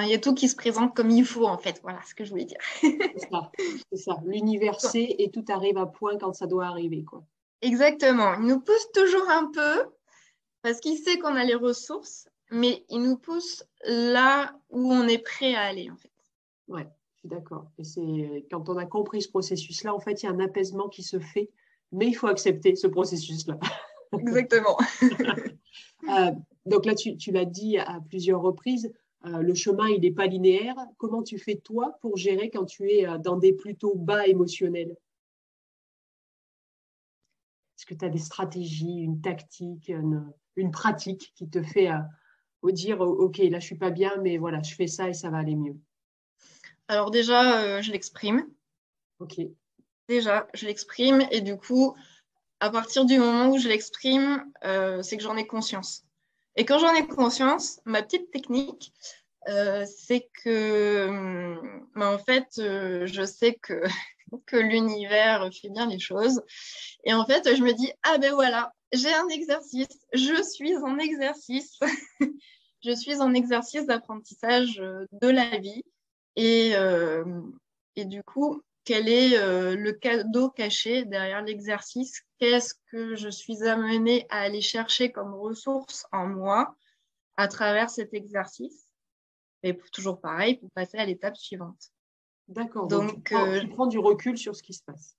[0.00, 1.80] il y a tout qui se présente comme il faut, en fait.
[1.82, 2.60] Voilà ce que je voulais dire.
[2.80, 3.50] c'est ça.
[3.94, 4.16] ça.
[4.24, 7.04] L'univers sait et tout arrive à point quand ça doit arriver.
[7.04, 7.22] Quoi.
[7.60, 8.34] Exactement.
[8.34, 9.90] Il nous pousse toujours un peu
[10.62, 15.18] parce qu'il sait qu'on a les ressources, mais il nous pousse là où on est
[15.18, 16.12] prêt à aller, en fait.
[16.68, 17.70] Ouais, je suis d'accord.
[17.78, 20.88] Et c'est quand on a compris ce processus-là, en fait, il y a un apaisement
[20.88, 21.50] qui se fait,
[21.90, 23.58] mais il faut accepter ce processus-là.
[24.18, 24.78] Exactement.
[26.08, 26.32] Euh,
[26.66, 28.92] donc là, tu, l'as dit à plusieurs reprises,
[29.24, 30.74] euh, le chemin, il n'est pas linéaire.
[30.98, 34.96] Comment tu fais toi pour gérer quand tu es euh, dans des plutôt bas émotionnels?
[37.78, 39.88] Est-ce que tu as des stratégies, une tactique,
[40.56, 41.88] une, pratique qui te fait
[42.70, 45.38] dire, OK, là, je suis pas bien, mais voilà, je fais ça et ça va
[45.38, 45.76] aller mieux
[46.86, 48.46] Alors déjà, je l'exprime.
[49.18, 49.40] Ok.
[50.08, 51.96] Déjà, je l'exprime et du coup,
[52.62, 56.04] à partir du moment où je l'exprime, euh, c'est que j'en ai conscience.
[56.54, 58.92] Et quand j'en ai conscience, ma petite technique,
[59.48, 63.82] euh, c'est que, hum, bah, en fait, euh, je sais que,
[64.46, 66.42] que l'univers fait bien les choses.
[67.04, 70.98] Et en fait, je me dis, ah ben voilà, j'ai un exercice, je suis en
[70.98, 71.78] exercice,
[72.84, 75.84] je suis en exercice d'apprentissage de la vie.
[76.36, 76.72] Et,
[77.96, 83.62] et du coup, quel est euh, le cadeau caché derrière l'exercice, qu'est-ce que je suis
[83.62, 86.76] amenée à aller chercher comme ressource en moi
[87.36, 88.88] à travers cet exercice?
[89.62, 91.92] Et toujours pareil, pour passer à l'étape suivante.
[92.52, 92.86] D'accord.
[92.86, 95.16] Donc, tu, euh, prends, du recul sur ce qui se passe.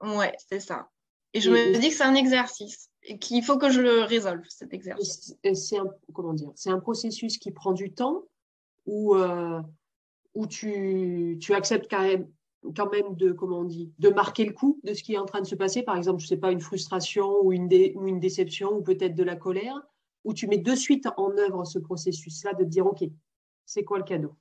[0.00, 0.88] Ouais, c'est ça.
[1.34, 4.44] Et je me dis que c'est un exercice et qu'il faut que je le résolve,
[4.48, 5.34] cet exercice.
[5.54, 8.24] C'est un, comment dire, c'est un processus qui prend du temps
[8.84, 9.60] ou euh,
[10.34, 12.28] où tu, tu acceptes quand même,
[12.76, 15.24] quand même de, comment on dit, de marquer le coup de ce qui est en
[15.24, 15.82] train de se passer?
[15.82, 19.24] Par exemple, je sais pas, une frustration ou une, ou une déception ou peut-être de
[19.24, 19.80] la colère,
[20.24, 23.04] où tu mets de suite en œuvre ce processus-là de te dire, OK,
[23.64, 24.34] c'est quoi le cadeau?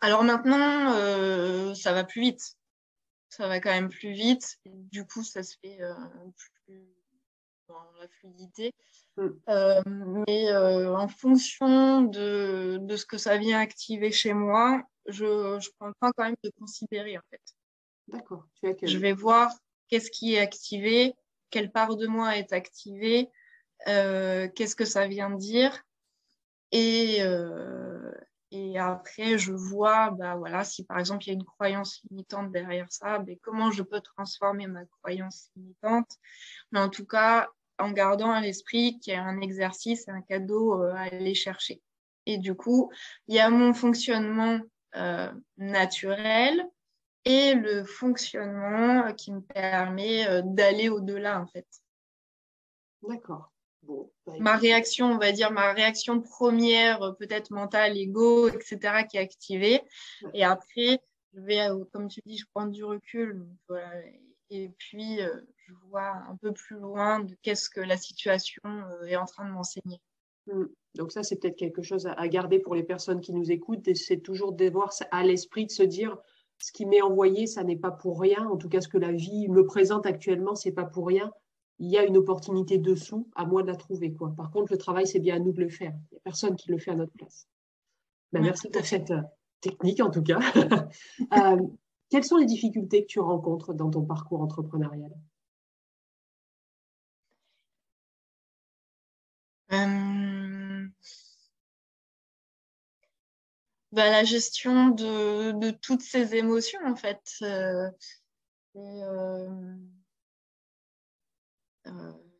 [0.00, 2.56] Alors maintenant, euh, ça va plus vite.
[3.28, 4.58] Ça va quand même plus vite.
[4.64, 5.94] du coup, ça se fait euh,
[6.66, 6.86] plus
[7.68, 8.72] dans la fluidité.
[9.16, 9.28] Mm.
[9.48, 9.82] Euh,
[10.26, 15.88] mais en fonction de, de, ce que ça vient activer chez moi, je, je prends
[15.88, 17.42] le temps quand même de considérer en fait.
[18.08, 18.46] D'accord.
[18.62, 19.52] Je vais voir
[19.88, 21.14] qu'est-ce qui est activé,
[21.50, 23.28] quelle part de moi est activée,
[23.84, 25.84] qu'est-ce que ça vient dire.
[26.72, 27.87] Et, euh,
[28.50, 32.50] et après, je vois, bah, voilà, si par exemple il y a une croyance limitante
[32.50, 36.10] derrière ça, bah, comment je peux transformer ma croyance limitante?
[36.72, 40.82] Mais en tout cas, en gardant à l'esprit qu'il y a un exercice, un cadeau
[40.82, 41.82] euh, à aller chercher.
[42.26, 42.90] Et du coup,
[43.26, 44.58] il y a mon fonctionnement
[44.96, 46.66] euh, naturel
[47.24, 51.66] et le fonctionnement qui me permet euh, d'aller au-delà en fait.
[53.02, 53.52] D'accord.
[53.82, 59.04] Bon, bah, ma réaction, on va dire ma réaction première, euh, peut-être mentale, ego, etc.,
[59.08, 59.80] qui est activée.
[60.34, 61.00] Et après,
[61.34, 63.46] je vais, comme tu dis, je prends du recul.
[64.50, 68.62] Et puis, je vois un peu plus loin de qu'est-ce que la situation
[69.06, 70.00] est en train de m'enseigner.
[70.46, 70.64] Mm.
[70.94, 73.94] Donc ça, c'est peut-être quelque chose à, garder pour les personnes qui nous écoutent.
[73.94, 76.16] C'est toujours d'avoir à l'esprit de se dire,
[76.58, 78.46] ce qui m'est envoyé, ça n'est pas pour rien.
[78.48, 81.32] En tout cas, ce que la vie me présente actuellement, c'est pas pour rien.
[81.78, 84.12] Il y a une opportunité dessous, à moi de la trouver.
[84.12, 84.34] Quoi.
[84.36, 85.94] Par contre, le travail, c'est bien à nous de le faire.
[86.10, 87.46] Il n'y a personne qui le fait à notre place.
[88.32, 89.22] Ben, merci pour cette euh,
[89.60, 90.40] technique, en tout cas.
[91.32, 91.56] Euh,
[92.10, 95.12] quelles sont les difficultés que tu rencontres dans ton parcours entrepreneurial?
[103.92, 107.20] Bah, la gestion de, de, toutes ces émotions, en fait.
[107.42, 107.90] Euh,
[108.76, 109.76] euh, euh,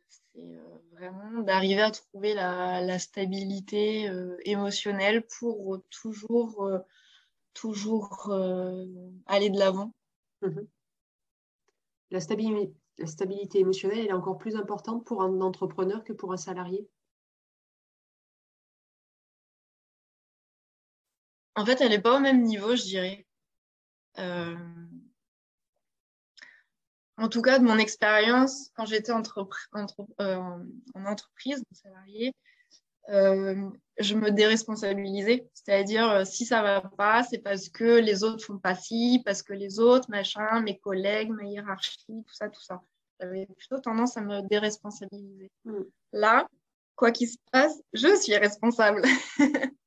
[0.09, 0.59] c'est
[0.91, 4.09] vraiment d'arriver à trouver la, la stabilité
[4.45, 6.69] émotionnelle pour toujours,
[7.53, 8.31] toujours
[9.25, 9.93] aller de l'avant.
[10.41, 10.67] Mhm.
[12.11, 16.33] La, stabilité, la stabilité émotionnelle, elle est encore plus importante pour un entrepreneur que pour
[16.33, 16.87] un salarié?
[21.55, 23.27] En fait, elle n'est pas au même niveau, je dirais.
[24.17, 24.55] Euh,
[27.19, 29.15] en tout cas, de mon expérience, quand j'étais euh,
[30.19, 32.33] en entreprise, salarié,
[33.09, 35.47] euh, je me déresponsabilisais.
[35.53, 39.53] C'est-à-dire, si ça va pas, c'est parce que les autres font pas ci, parce que
[39.53, 42.81] les autres, machin, mes collègues, ma hiérarchie, tout ça, tout ça.
[43.19, 45.51] J'avais plutôt tendance à me déresponsabiliser.
[45.65, 45.81] Mm.
[46.13, 46.47] Là,
[46.95, 49.01] quoi qu'il se passe, je suis responsable.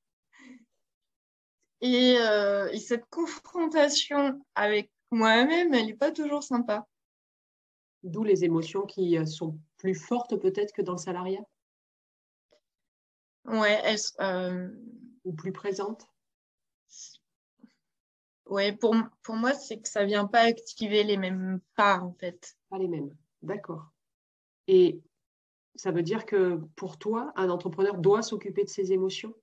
[1.84, 6.86] Euh, et, cette confrontation avec moi-même, elle n'est pas toujours sympa.
[8.04, 11.42] D'où les émotions qui euh, sont plus fortes peut-être que dans le salariat?
[13.44, 14.68] Ouais, elles, euh,
[15.24, 16.06] ou plus présentes?
[18.46, 22.12] Ouais, pour, pour moi, c'est que ça ne vient pas activer les mêmes parts en
[22.12, 22.56] fait.
[22.70, 23.86] Pas les mêmes, d'accord.
[24.68, 25.00] Et
[25.76, 29.34] ça veut dire que pour toi, un entrepreneur doit s'occuper de ses émotions?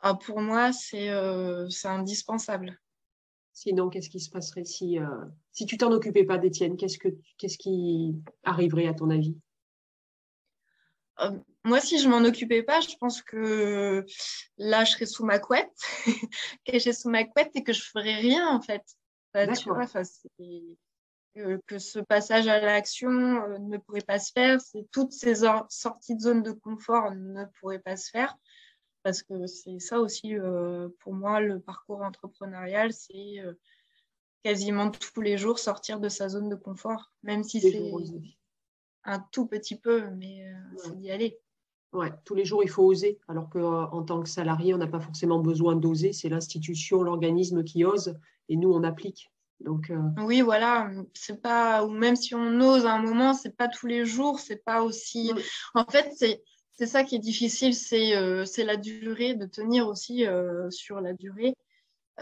[0.00, 2.78] Ah, pour moi, euh, c'est indispensable.
[3.60, 6.76] Sinon, qu'est-ce qui se passerait si, euh, si tu t'en occupais pas d'Étienne?
[6.76, 9.36] Qu'est-ce que qu'est-ce qui arriverait à ton avis?
[11.18, 14.06] Euh, Moi, si je m'en occupais pas, je pense que
[14.58, 15.74] là, je serais sous ma couette,
[16.66, 18.84] que serais sous ma couette et que je ferais rien en fait.
[19.34, 19.86] tu vois,
[21.34, 25.34] que, que, ce passage à l'action ne pourrait pas se faire, c'est toutes ces
[25.68, 28.36] sorties de zone de confort ne pourraient pas se faire
[29.08, 30.34] parce que c'est ça aussi
[30.98, 33.36] pour moi le parcours entrepreneurial, c'est
[34.44, 37.90] quasiment tous les jours sortir de sa zone de confort, même si c'est
[39.04, 40.44] un tout petit peu, mais
[40.76, 41.40] c'est d'y aller.
[41.94, 43.18] Ouais, tous les jours, il faut oser.
[43.28, 46.12] Alors qu'en tant que salarié, on n'a pas forcément besoin d'oser.
[46.12, 48.14] C'est l'institution, l'organisme qui ose
[48.50, 49.30] et nous, on applique.
[49.60, 50.90] Donc, euh, Oui, voilà.
[51.14, 54.38] C'est pas, ou même si on ose à un moment, c'est pas tous les jours.
[54.38, 55.32] C'est pas aussi.
[55.74, 56.42] En fait, c'est.
[56.78, 61.12] C'est ça qui est difficile, c'est euh, la durée, de tenir aussi euh, sur la
[61.12, 61.56] durée.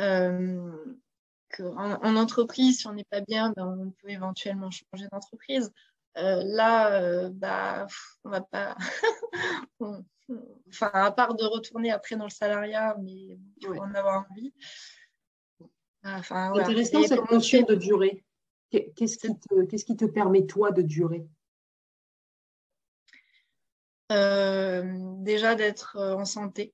[0.01, 0.73] Euh,
[1.59, 5.71] en, en, entreprise, si on n'est pas bien, ben, on peut éventuellement changer d'entreprise.
[6.15, 7.87] Là, bah,
[8.25, 8.75] on va pas.
[10.71, 14.55] enfin, à part de retourner après dans le salariat, mais il faut en avoir envie.
[16.03, 18.25] Enfin, Intéressant cette notion de durée.
[18.71, 21.27] Qu'est-ce qui, te, qui, te permet, toi, de durer?
[24.11, 26.73] Déjà d'être en santé,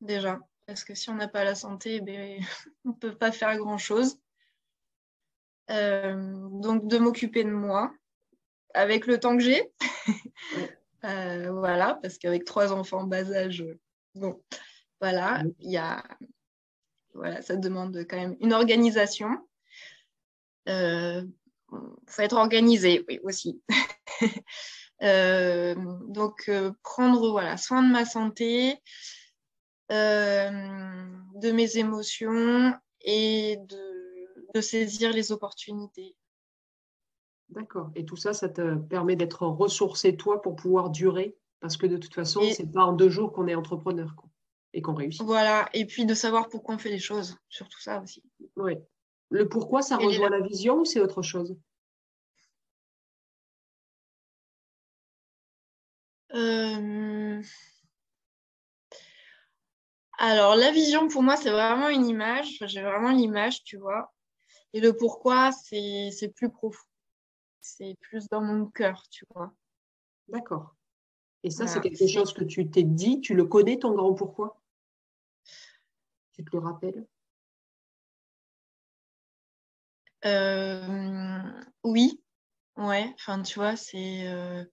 [0.00, 0.40] déjà.
[0.66, 2.40] Parce que si on n'a pas la santé, ben,
[2.84, 4.18] on ne peut pas faire grand-chose.
[5.68, 7.92] donc, de m'occuper de moi,
[8.74, 9.70] avec le temps que j'ai.
[11.04, 13.62] Euh, voilà, parce qu'avec trois enfants en bas âge,
[14.14, 14.42] bon,
[15.02, 16.02] voilà, il y a,
[17.12, 19.28] voilà, ça demande quand même une organisation.
[20.66, 21.22] Il euh,
[22.06, 23.62] faut être organisé, oui, aussi.
[25.02, 25.74] Euh,
[26.08, 26.50] donc,
[26.82, 28.80] prendre voilà, soin de ma santé,
[29.90, 33.58] de mes émotions et
[34.54, 36.16] de saisir les opportunités.
[37.50, 37.90] D'accord.
[37.94, 41.36] Et tout ça, ça te permet d'être ressourcé toi pour pouvoir durer?
[41.60, 44.14] Parce que de toute façon, ce c'est pas en deux jours qu'on est entrepreneur
[44.72, 45.22] et qu'on réussit.
[45.22, 45.68] Voilà.
[45.72, 48.22] Et puis de savoir pourquoi on fait les choses, surtout ça aussi.
[48.56, 48.74] Oui.
[49.30, 51.56] Le pourquoi, ça rejoint la vision ou c'est autre chose?
[56.34, 57.42] Euh,
[60.18, 62.58] Alors, la vision, pour moi, c'est vraiment une image.
[62.66, 64.12] J'ai vraiment l'image, tu vois.
[64.72, 66.84] Et le pourquoi, c'est plus profond
[67.64, 69.54] c'est plus dans mon cœur, tu vois.
[70.28, 70.76] D'accord.
[71.42, 74.60] Et ça, c'est quelque chose que tu t'es dit, tu le connais, ton grand pourquoi?
[76.34, 77.06] Tu te le rappelles?
[80.24, 81.42] Euh,
[81.84, 82.22] Oui,
[82.76, 83.10] ouais.
[83.14, 84.26] Enfin, tu vois, c'est.
[84.28, 84.64] Euh,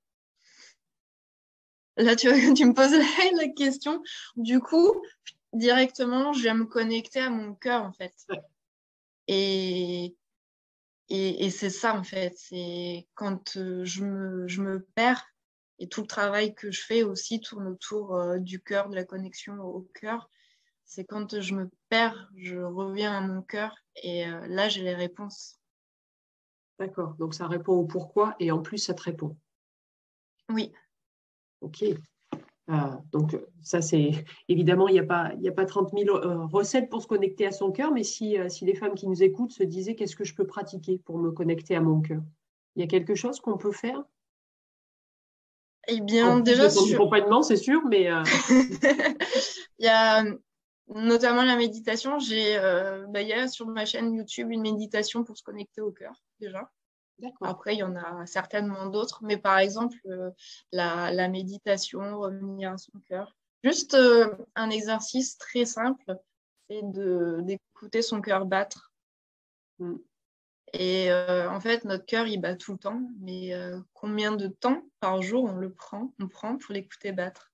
[2.01, 4.01] là, tu, tu me poses la, question.
[4.35, 5.01] Du coup,
[5.53, 8.13] directement, je vais me connecter à mon cœur, en fait.
[9.27, 10.15] Et
[11.13, 15.25] et, c'est ça, en fait, c'est quand euh, je, me, je, me, perds
[15.77, 19.03] et tout le travail que je fais aussi tourne autour euh, du cœur, de la
[19.03, 20.29] connexion au cœur.
[20.85, 24.95] C'est quand je me perds, je reviens à mon cœur et euh, là, j'ai les
[24.95, 25.59] réponses.
[26.79, 29.37] D'accord, donc ça répond au pourquoi et en plus, ça te répond.
[30.47, 30.71] Oui.
[31.61, 31.85] Ok.
[32.69, 32.75] Euh,
[33.11, 34.11] donc, ça, c'est
[34.47, 37.51] évidemment, il n'y a, pas, a pas 30 000 euh, recettes pour se connecter à
[37.51, 40.23] son cœur, mais si, euh, si les femmes qui nous écoutent se disaient qu'est-ce que
[40.23, 42.21] je peux pratiquer pour me connecter à mon cœur,
[42.75, 44.01] il y a quelque chose qu'on peut faire?
[45.87, 46.69] Eh bien, déjà.
[46.69, 48.07] Sur accompagnement, c'est sûr, mais.
[49.79, 50.23] il y a
[50.87, 52.19] notamment la méditation.
[52.19, 52.55] J'ai,
[53.09, 56.13] bah, il y a sur ma chaîne YouTube une méditation pour se connecter au cœur,
[56.39, 56.69] déjà.
[57.41, 60.31] Après, il y en a certainement d'autres, mais par exemple, euh,
[60.71, 63.35] la, méditation, revenir à son cœur.
[63.63, 66.17] Juste euh, un exercice très simple,
[66.69, 68.91] c'est d'écouter son cœur battre.
[69.79, 69.95] Mm.
[70.73, 73.53] Et euh, en fait, notre cœur, il bat tout le temps, mais
[73.93, 77.51] combien de temps par jour on le prend, on prend pour l'écouter battre?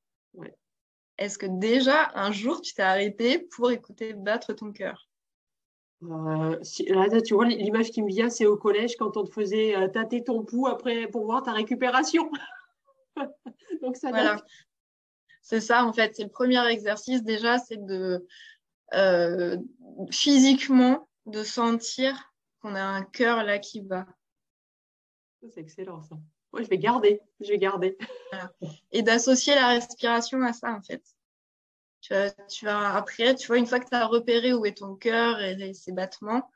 [1.18, 5.07] Est-ce que déjà, un jour, tu t'es arrêté pour écouter battre ton cœur?
[6.04, 9.76] Euh, là, tu vois, l'image qui me vient, c'est au collège quand on te faisait
[9.76, 12.30] euh, tâter ton pouls après pour voir ta récupération.
[13.82, 14.38] Donc ça voilà.
[15.42, 16.16] C'est ça en fait.
[16.16, 18.28] C'est le premier exercice déjà, c'est de
[18.94, 19.58] euh,
[20.12, 24.06] physiquement de sentir qu'on a un cœur là qui bat.
[25.42, 26.16] C'est excellent ça.
[26.54, 27.22] Moi, je vais garder.
[27.40, 27.98] Je vais garder.
[28.92, 31.04] Et d'associer la respiration à ça en fait.
[32.02, 32.14] Tu
[32.66, 35.74] vas, après, tu vois, une fois que tu as repéré où est ton cœur et,
[35.74, 36.50] ses battements,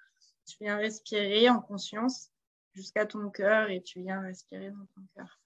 [0.48, 2.30] tu viens respirer en conscience
[2.74, 5.40] jusqu'à ton cœur et tu viens respirer dans ton cœur.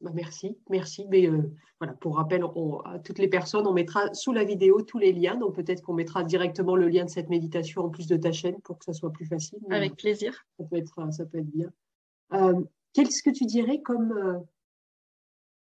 [0.00, 1.06] Bah, merci, merci.
[1.08, 2.42] Mais euh, voilà, pour rappel,
[2.84, 5.36] à toutes les personnes, on mettra sous la vidéo tous les liens.
[5.36, 8.60] Donc peut-être qu'on mettra directement le lien de cette méditation en plus de ta chaîne
[8.62, 9.58] pour que ça soit plus facile.
[9.70, 10.46] Avec plaisir.
[10.58, 11.70] Ça peut être, ça peut être bien.
[12.32, 12.60] Euh,
[12.92, 14.38] qu'est-ce que tu dirais comme euh,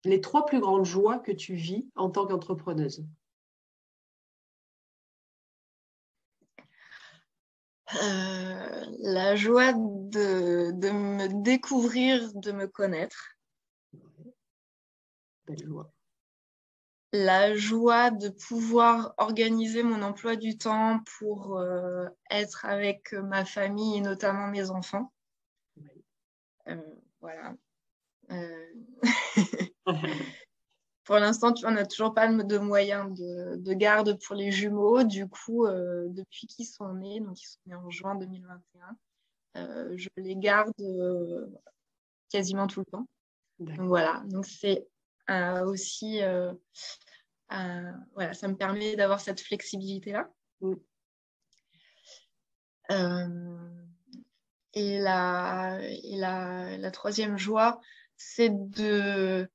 [0.04, 3.04] les trois plus grandes joies que tu vis en tant qu'entrepreneuse?
[7.96, 13.36] Euh, la joie de, de, me découvrir, de me connaître.
[15.46, 15.92] Belle joie.
[17.12, 23.98] la joie de pouvoir organiser mon emploi du temps pour euh, être avec ma famille
[23.98, 25.12] et notamment mes enfants.
[26.68, 26.76] Euh,
[27.20, 27.54] voilà.
[31.00, 35.02] Euh, pour l'instant, on n'a toujours pas de moyens de, garde pour les jumeaux.
[35.04, 40.36] Du coup, depuis qu'ils sont nés, donc ils sont nés en juin 2021, je les
[40.36, 40.72] garde
[42.30, 43.08] quasiment tout le temps.
[43.58, 44.86] Donc voilà, donc c'est
[45.64, 46.20] aussi,
[47.52, 50.30] euh, voilà, ça me permet d'avoir cette flexibilité-là.
[52.90, 53.58] Euh,
[54.74, 57.80] et la, et la, la troisième joie,
[58.16, 59.48] c'est de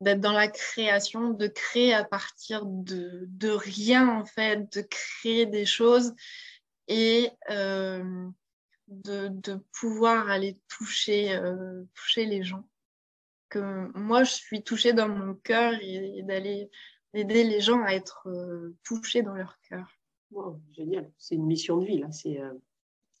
[0.00, 5.46] d'être dans la création, de créer à partir de, de, rien en fait, de créer
[5.46, 6.14] des choses
[6.88, 8.28] et euh,
[8.88, 11.40] de, de, pouvoir aller toucher,
[11.94, 12.64] toucher les gens
[13.48, 16.70] que moi, je suis touchée dans mon cœur et, d'aller
[17.14, 19.88] aider les gens à être euh, touchés dans leur cœur.
[20.72, 22.10] génial, c'est une mission de vie, là.
[22.10, 22.52] C'est, euh,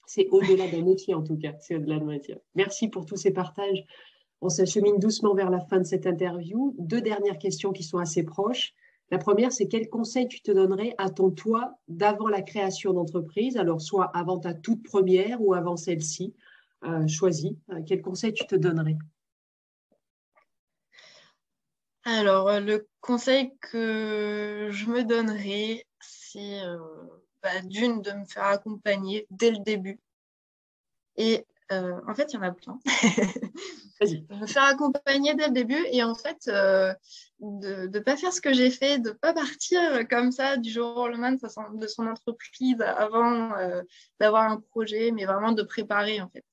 [0.06, 1.54] c'est au-delà d'un métier, en tout cas.
[1.60, 2.36] C'est au-delà d'un métier.
[2.54, 3.84] Merci pour tous ces partages.
[4.40, 6.74] On s'achemine doucement vers la fin de cette interview.
[6.78, 8.74] Deux dernières questions qui sont assez proches.
[9.10, 13.56] La première, c'est quel conseil tu te donnerais à ton toi d'avant la création d'entreprise?
[13.56, 16.34] Alors, soit avant ta toute première ou avant celle-ci,
[16.84, 17.52] euh, choisis.
[17.70, 18.98] Euh, quel conseil tu te donnerais?
[22.04, 26.60] Alors, euh, le conseil que je me donnerais, c'est
[27.42, 30.00] bah, d'une, de me faire accompagner dès le début.
[31.16, 32.78] Et euh, en fait, il y en a plein.
[34.40, 36.96] me faire accompagner dès le début et en fait, de
[37.40, 40.96] ne pas faire ce que j'ai fait, de ne pas partir comme ça du jour
[40.96, 43.52] au lendemain de son entreprise avant
[44.20, 46.44] d'avoir un projet, mais vraiment de préparer en fait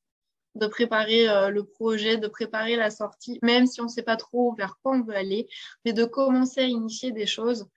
[0.56, 4.18] de préparer euh, le projet, de préparer la sortie, même si on ne sait pas
[4.18, 5.48] trop vers quoi on veut aller,
[5.86, 7.68] mais de commencer à initier des choses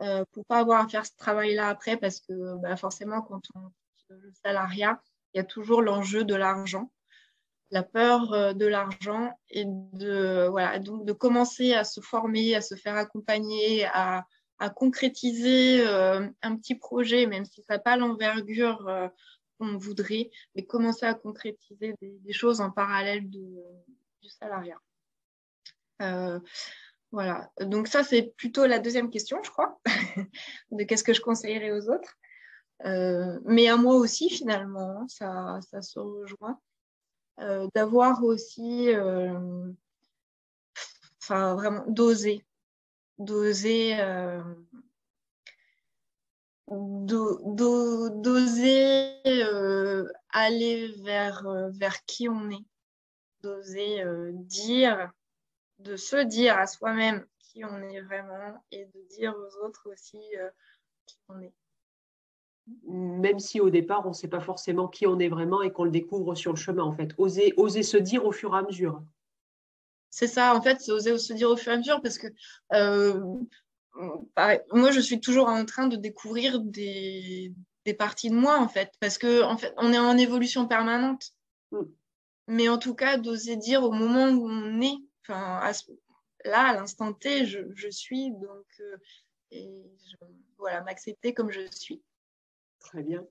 [0.00, 3.60] euh, pour pas avoir à faire ce travail-là après, parce que bah, forcément, quand on
[4.08, 5.00] le salariat,
[5.34, 6.90] il y a toujours l'enjeu de l'argent,
[7.70, 12.60] la peur euh, de l'argent et de voilà donc de commencer à se former, à
[12.60, 14.26] se faire accompagner, à,
[14.58, 19.10] à concrétiser euh, un petit projet, même si ça n'a pas l'envergure
[19.60, 23.48] on voudrait, mais commencer à concrétiser des, choses en parallèle du
[24.28, 24.80] salariat.
[26.02, 26.40] Euh,
[27.12, 29.80] voilà, donc ça c'est plutôt la deuxième question, je crois,
[30.70, 32.16] de qu'est-ce que je conseillerais aux autres.
[32.84, 36.58] Euh, mais à moi aussi, finalement, ça, ça se rejoint.
[37.40, 38.88] Euh, d'avoir aussi,
[41.22, 42.44] enfin vraiment, d'oser,
[43.18, 43.96] d'oser
[48.12, 52.64] d'oser euh, aller vers, euh, vers qui on est,
[53.42, 55.10] d'oser euh, dire,
[55.78, 60.22] de se dire à soi-même qui on est vraiment et de dire aux autres aussi
[61.06, 61.52] qui on est.
[62.86, 65.84] Même si au départ, on ne sait pas forcément qui on est vraiment et qu'on
[65.84, 67.12] le découvre sur le chemin, en fait.
[67.18, 69.02] Oser, oser se dire au fur et à mesure.
[70.10, 72.28] C'est ça, en fait, c'est oser se dire au fur et à mesure parce que
[73.96, 77.54] moi, je suis toujours en train de découvrir des,
[77.98, 81.32] parties de moi, en fait, parce que en fait, on est en évolution permanente.
[81.72, 81.82] Mm.
[82.48, 85.60] Mais en tout cas, d'oser dire au moment où on est, enfin,
[86.44, 88.96] là, à l'instant T, je, suis, donc, euh,
[89.50, 89.68] et
[90.58, 92.02] voilà, m'accepter comme je suis.
[92.82, 93.24] Très bien.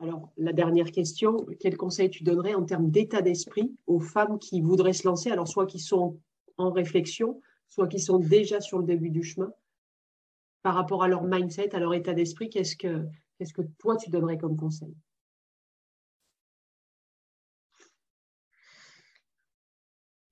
[0.00, 4.60] Alors, la dernière question, quel conseil tu donnerais en termes d'état d'esprit aux femmes qui
[4.60, 6.18] voudraient se lancer, alors soit qui sont
[6.56, 9.52] en réflexion, soit qui sont déjà sur le début du chemin
[10.62, 13.06] par rapport à leur mindset, à leur état d'esprit, qu'est-ce que,
[13.38, 14.94] qu'est-ce que toi tu donnerais comme conseil?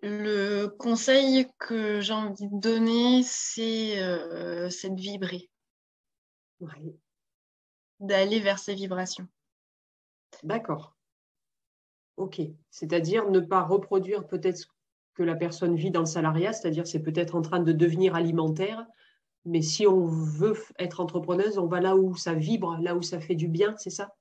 [0.01, 5.49] Le conseil que j'ai envie de donner, c'est, euh, de vibrer.
[8.03, 9.29] D'aller vers ces vibrations.
[10.43, 10.97] D'accord.
[12.17, 12.41] Ok.
[12.69, 14.67] C'est-à-dire ne pas reproduire peut-être ce
[15.15, 18.85] que la personne vit dans le salariat, c'est-à-dire c'est peut-être en train de devenir alimentaire,
[19.45, 23.21] mais si on veut être entrepreneuse, on va là où ça vibre, là où ça
[23.21, 24.17] fait du bien, c'est ça?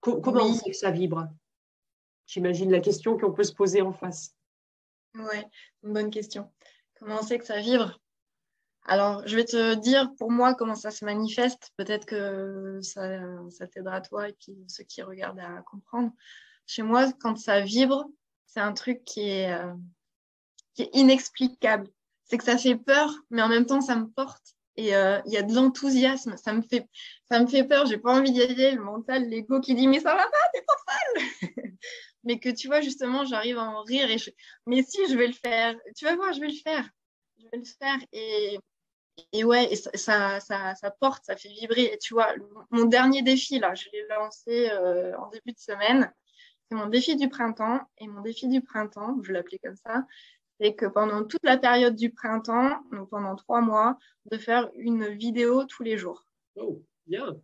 [0.00, 1.28] Comment on sait que ça vibre?
[2.26, 4.34] J'imagine la question qu'on peut se poser en face.
[5.14, 5.44] Oui,
[5.82, 6.50] une bonne question.
[6.98, 8.00] Comment on sait que ça vibre?
[8.86, 11.70] Alors, je vais te dire pour moi comment ça se manifeste.
[11.76, 13.20] Peut-être que ça,
[13.50, 16.12] ça t'aidera toi et puis ceux qui regardent à comprendre.
[16.66, 18.06] Chez moi, quand ça vibre,
[18.46, 19.74] c'est un truc qui est, euh,
[20.92, 21.88] inexplicable
[22.28, 24.54] c'est que ça fait peur, mais en même temps, ça me porte.
[24.76, 26.36] Et euh, il y a de l'enthousiasme.
[26.36, 26.86] Ça me fait,
[27.28, 27.86] ça me fait peur.
[27.86, 28.72] J'ai pas envie d'y aller.
[28.72, 31.48] Le mental, l'ego qui dit mais ça va pas, t'es pas folle.
[32.24, 34.30] mais que tu vois justement, j'arrive à en rire et je,
[34.66, 35.74] mais si je vais le faire.
[35.96, 36.88] Tu vas voir, je vais le faire.
[37.52, 38.58] Je vais le faire et
[39.32, 41.84] et ouais, ça, ça, ça, porte, ça fait vibrer.
[41.92, 42.28] Et tu vois,
[42.70, 46.12] mon dernier défi, là, je l'ai lancé euh, en début de semaine.
[46.68, 47.80] C'est mon défi du printemps.
[47.98, 50.04] Et mon défi du printemps, je l'appelais comme ça,
[50.60, 53.98] c'est que pendant toute la période du printemps, donc pendant trois mois,
[54.30, 56.24] de faire une vidéo tous les jours.
[56.56, 57.36] Oh, bien.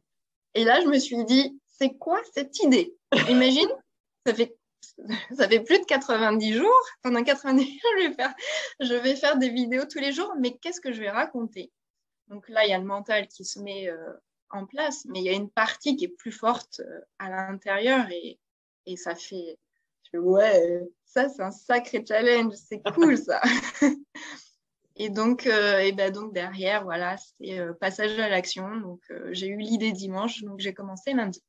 [0.55, 2.95] Et là, je me suis dit, c'est quoi cette idée?
[3.29, 3.69] Imagine,
[4.25, 4.57] ça fait
[5.37, 6.89] ça fait plus de 90 jours.
[7.03, 8.35] Pendant 90 jours, je vais, faire,
[8.81, 11.73] je vais faire des vidéos tous les jours, mais qu'est-ce que je vais raconter?
[12.29, 14.13] Donc là, il y a le mental qui se met euh,
[14.51, 18.09] en place, mais il y a une partie qui est plus forte euh, à l'intérieur
[18.11, 18.39] et,
[18.87, 19.59] et, ça fait,
[20.15, 23.43] ouais, ça c'est un sacré challenge, c'est cool ça.
[24.97, 28.77] et donc, euh, et ben donc derrière, voilà, c'est passage à l'action.
[28.77, 29.01] Donc
[29.33, 31.43] j'ai eu l'idée dimanche, donc j'ai commencé lundi.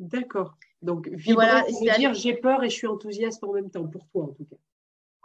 [0.00, 0.56] D'accord.
[0.80, 4.24] Donc, voilà, c'est dire j'ai peur et je suis enthousiaste en même temps, pour toi
[4.24, 4.56] en tout cas.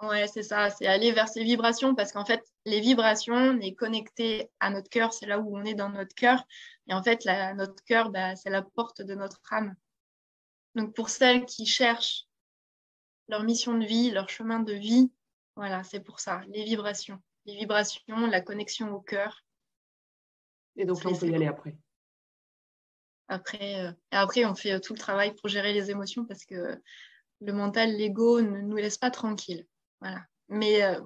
[0.06, 3.74] Ouais, c'est ça, c'est aller vers ces vibrations parce qu'en fait, les vibrations, on est
[3.74, 6.46] connecté à notre cœur, c'est là où on est dans notre cœur.
[6.90, 9.74] Et en fait, notre cœur, bah, c'est la porte de notre âme.
[10.76, 12.26] Donc, pour celles qui cherchent
[13.30, 15.10] leur mission de vie, leur chemin de vie,
[15.56, 17.22] voilà, c'est pour ça, les vibrations.
[17.46, 19.46] Les vibrations, la connexion au cœur.
[20.76, 21.78] Et donc là, on peut y aller après.
[23.28, 26.80] Après, euh, après, on fait euh, tout le travail pour gérer les émotions parce que
[27.42, 29.66] le mental, l'ego ne nous laisse pas tranquilles.
[30.00, 30.22] Voilà.
[30.48, 31.00] Mais euh,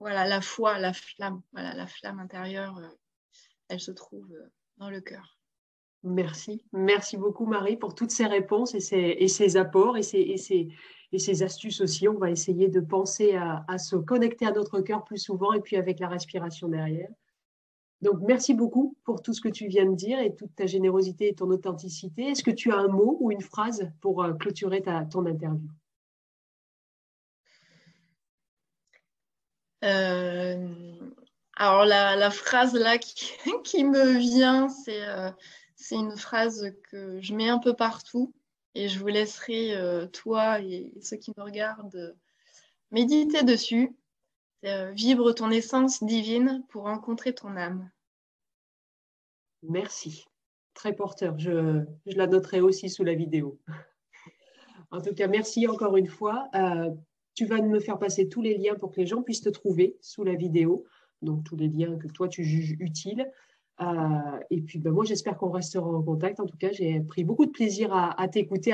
[0.00, 2.80] voilà, la foi, la flamme, voilà, la flamme intérieure,
[3.68, 4.28] elle se trouve
[4.76, 5.38] dans le cœur.
[6.02, 6.62] Merci.
[6.72, 10.36] Merci beaucoup, Marie, pour toutes ces réponses et ces, et ces apports et ces, et,
[10.36, 10.68] ces,
[11.12, 12.08] et ces, astuces aussi.
[12.08, 15.60] On va essayer de penser à, à se connecter à notre cœur plus souvent et
[15.60, 17.08] puis avec la respiration derrière.
[18.02, 21.28] Donc, merci beaucoup pour tout ce que tu viens de dire et toute ta générosité
[21.28, 22.24] et ton authenticité.
[22.24, 25.68] Est-ce que tu as un mot ou une phrase pour euh, clôturer ta, ton interview?
[29.84, 30.68] Euh,
[31.56, 35.30] Alors, la, phrase là qui, me vient, euh,
[35.76, 38.34] c'est une phrase que je mets un peu partout
[38.74, 42.16] et je vous laisserai, toi et ceux qui me regardent,
[42.90, 43.94] méditer dessus.
[44.94, 47.90] Vibre ton essence divine pour rencontrer ton âme.
[49.62, 50.26] Merci.
[50.72, 51.38] Très porteur.
[51.38, 53.60] Je, la noterai aussi sous la vidéo.
[54.90, 56.48] En tout cas, merci encore une fois.
[56.54, 56.90] Euh,
[57.34, 59.98] tu vas me faire passer tous les liens pour que les gens puissent te trouver
[60.00, 60.84] sous la vidéo.
[61.20, 63.30] Donc, tous les liens que toi, tu juges utiles.
[63.80, 66.38] Euh, et puis, ben, moi, j'espère qu'on restera en contact.
[66.40, 68.70] En tout cas, j'ai pris beaucoup de plaisir à, t'écouter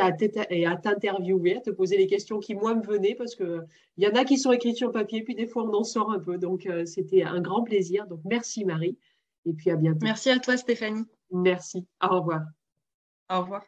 [0.50, 4.06] et à t'interviewer, à te poser les questions qui, moi, me venaient parce qu'il y
[4.06, 6.36] en a qui sont écrites sur papier, puis des fois, on en sort un peu.
[6.36, 8.06] Donc, euh, c'était un grand plaisir.
[8.06, 8.98] Donc, merci, Marie.
[9.46, 10.00] Et puis à bientôt.
[10.02, 11.04] Merci à toi, Stéphanie.
[11.30, 11.86] Merci.
[12.02, 12.42] Au revoir.
[13.30, 13.62] Au revoir.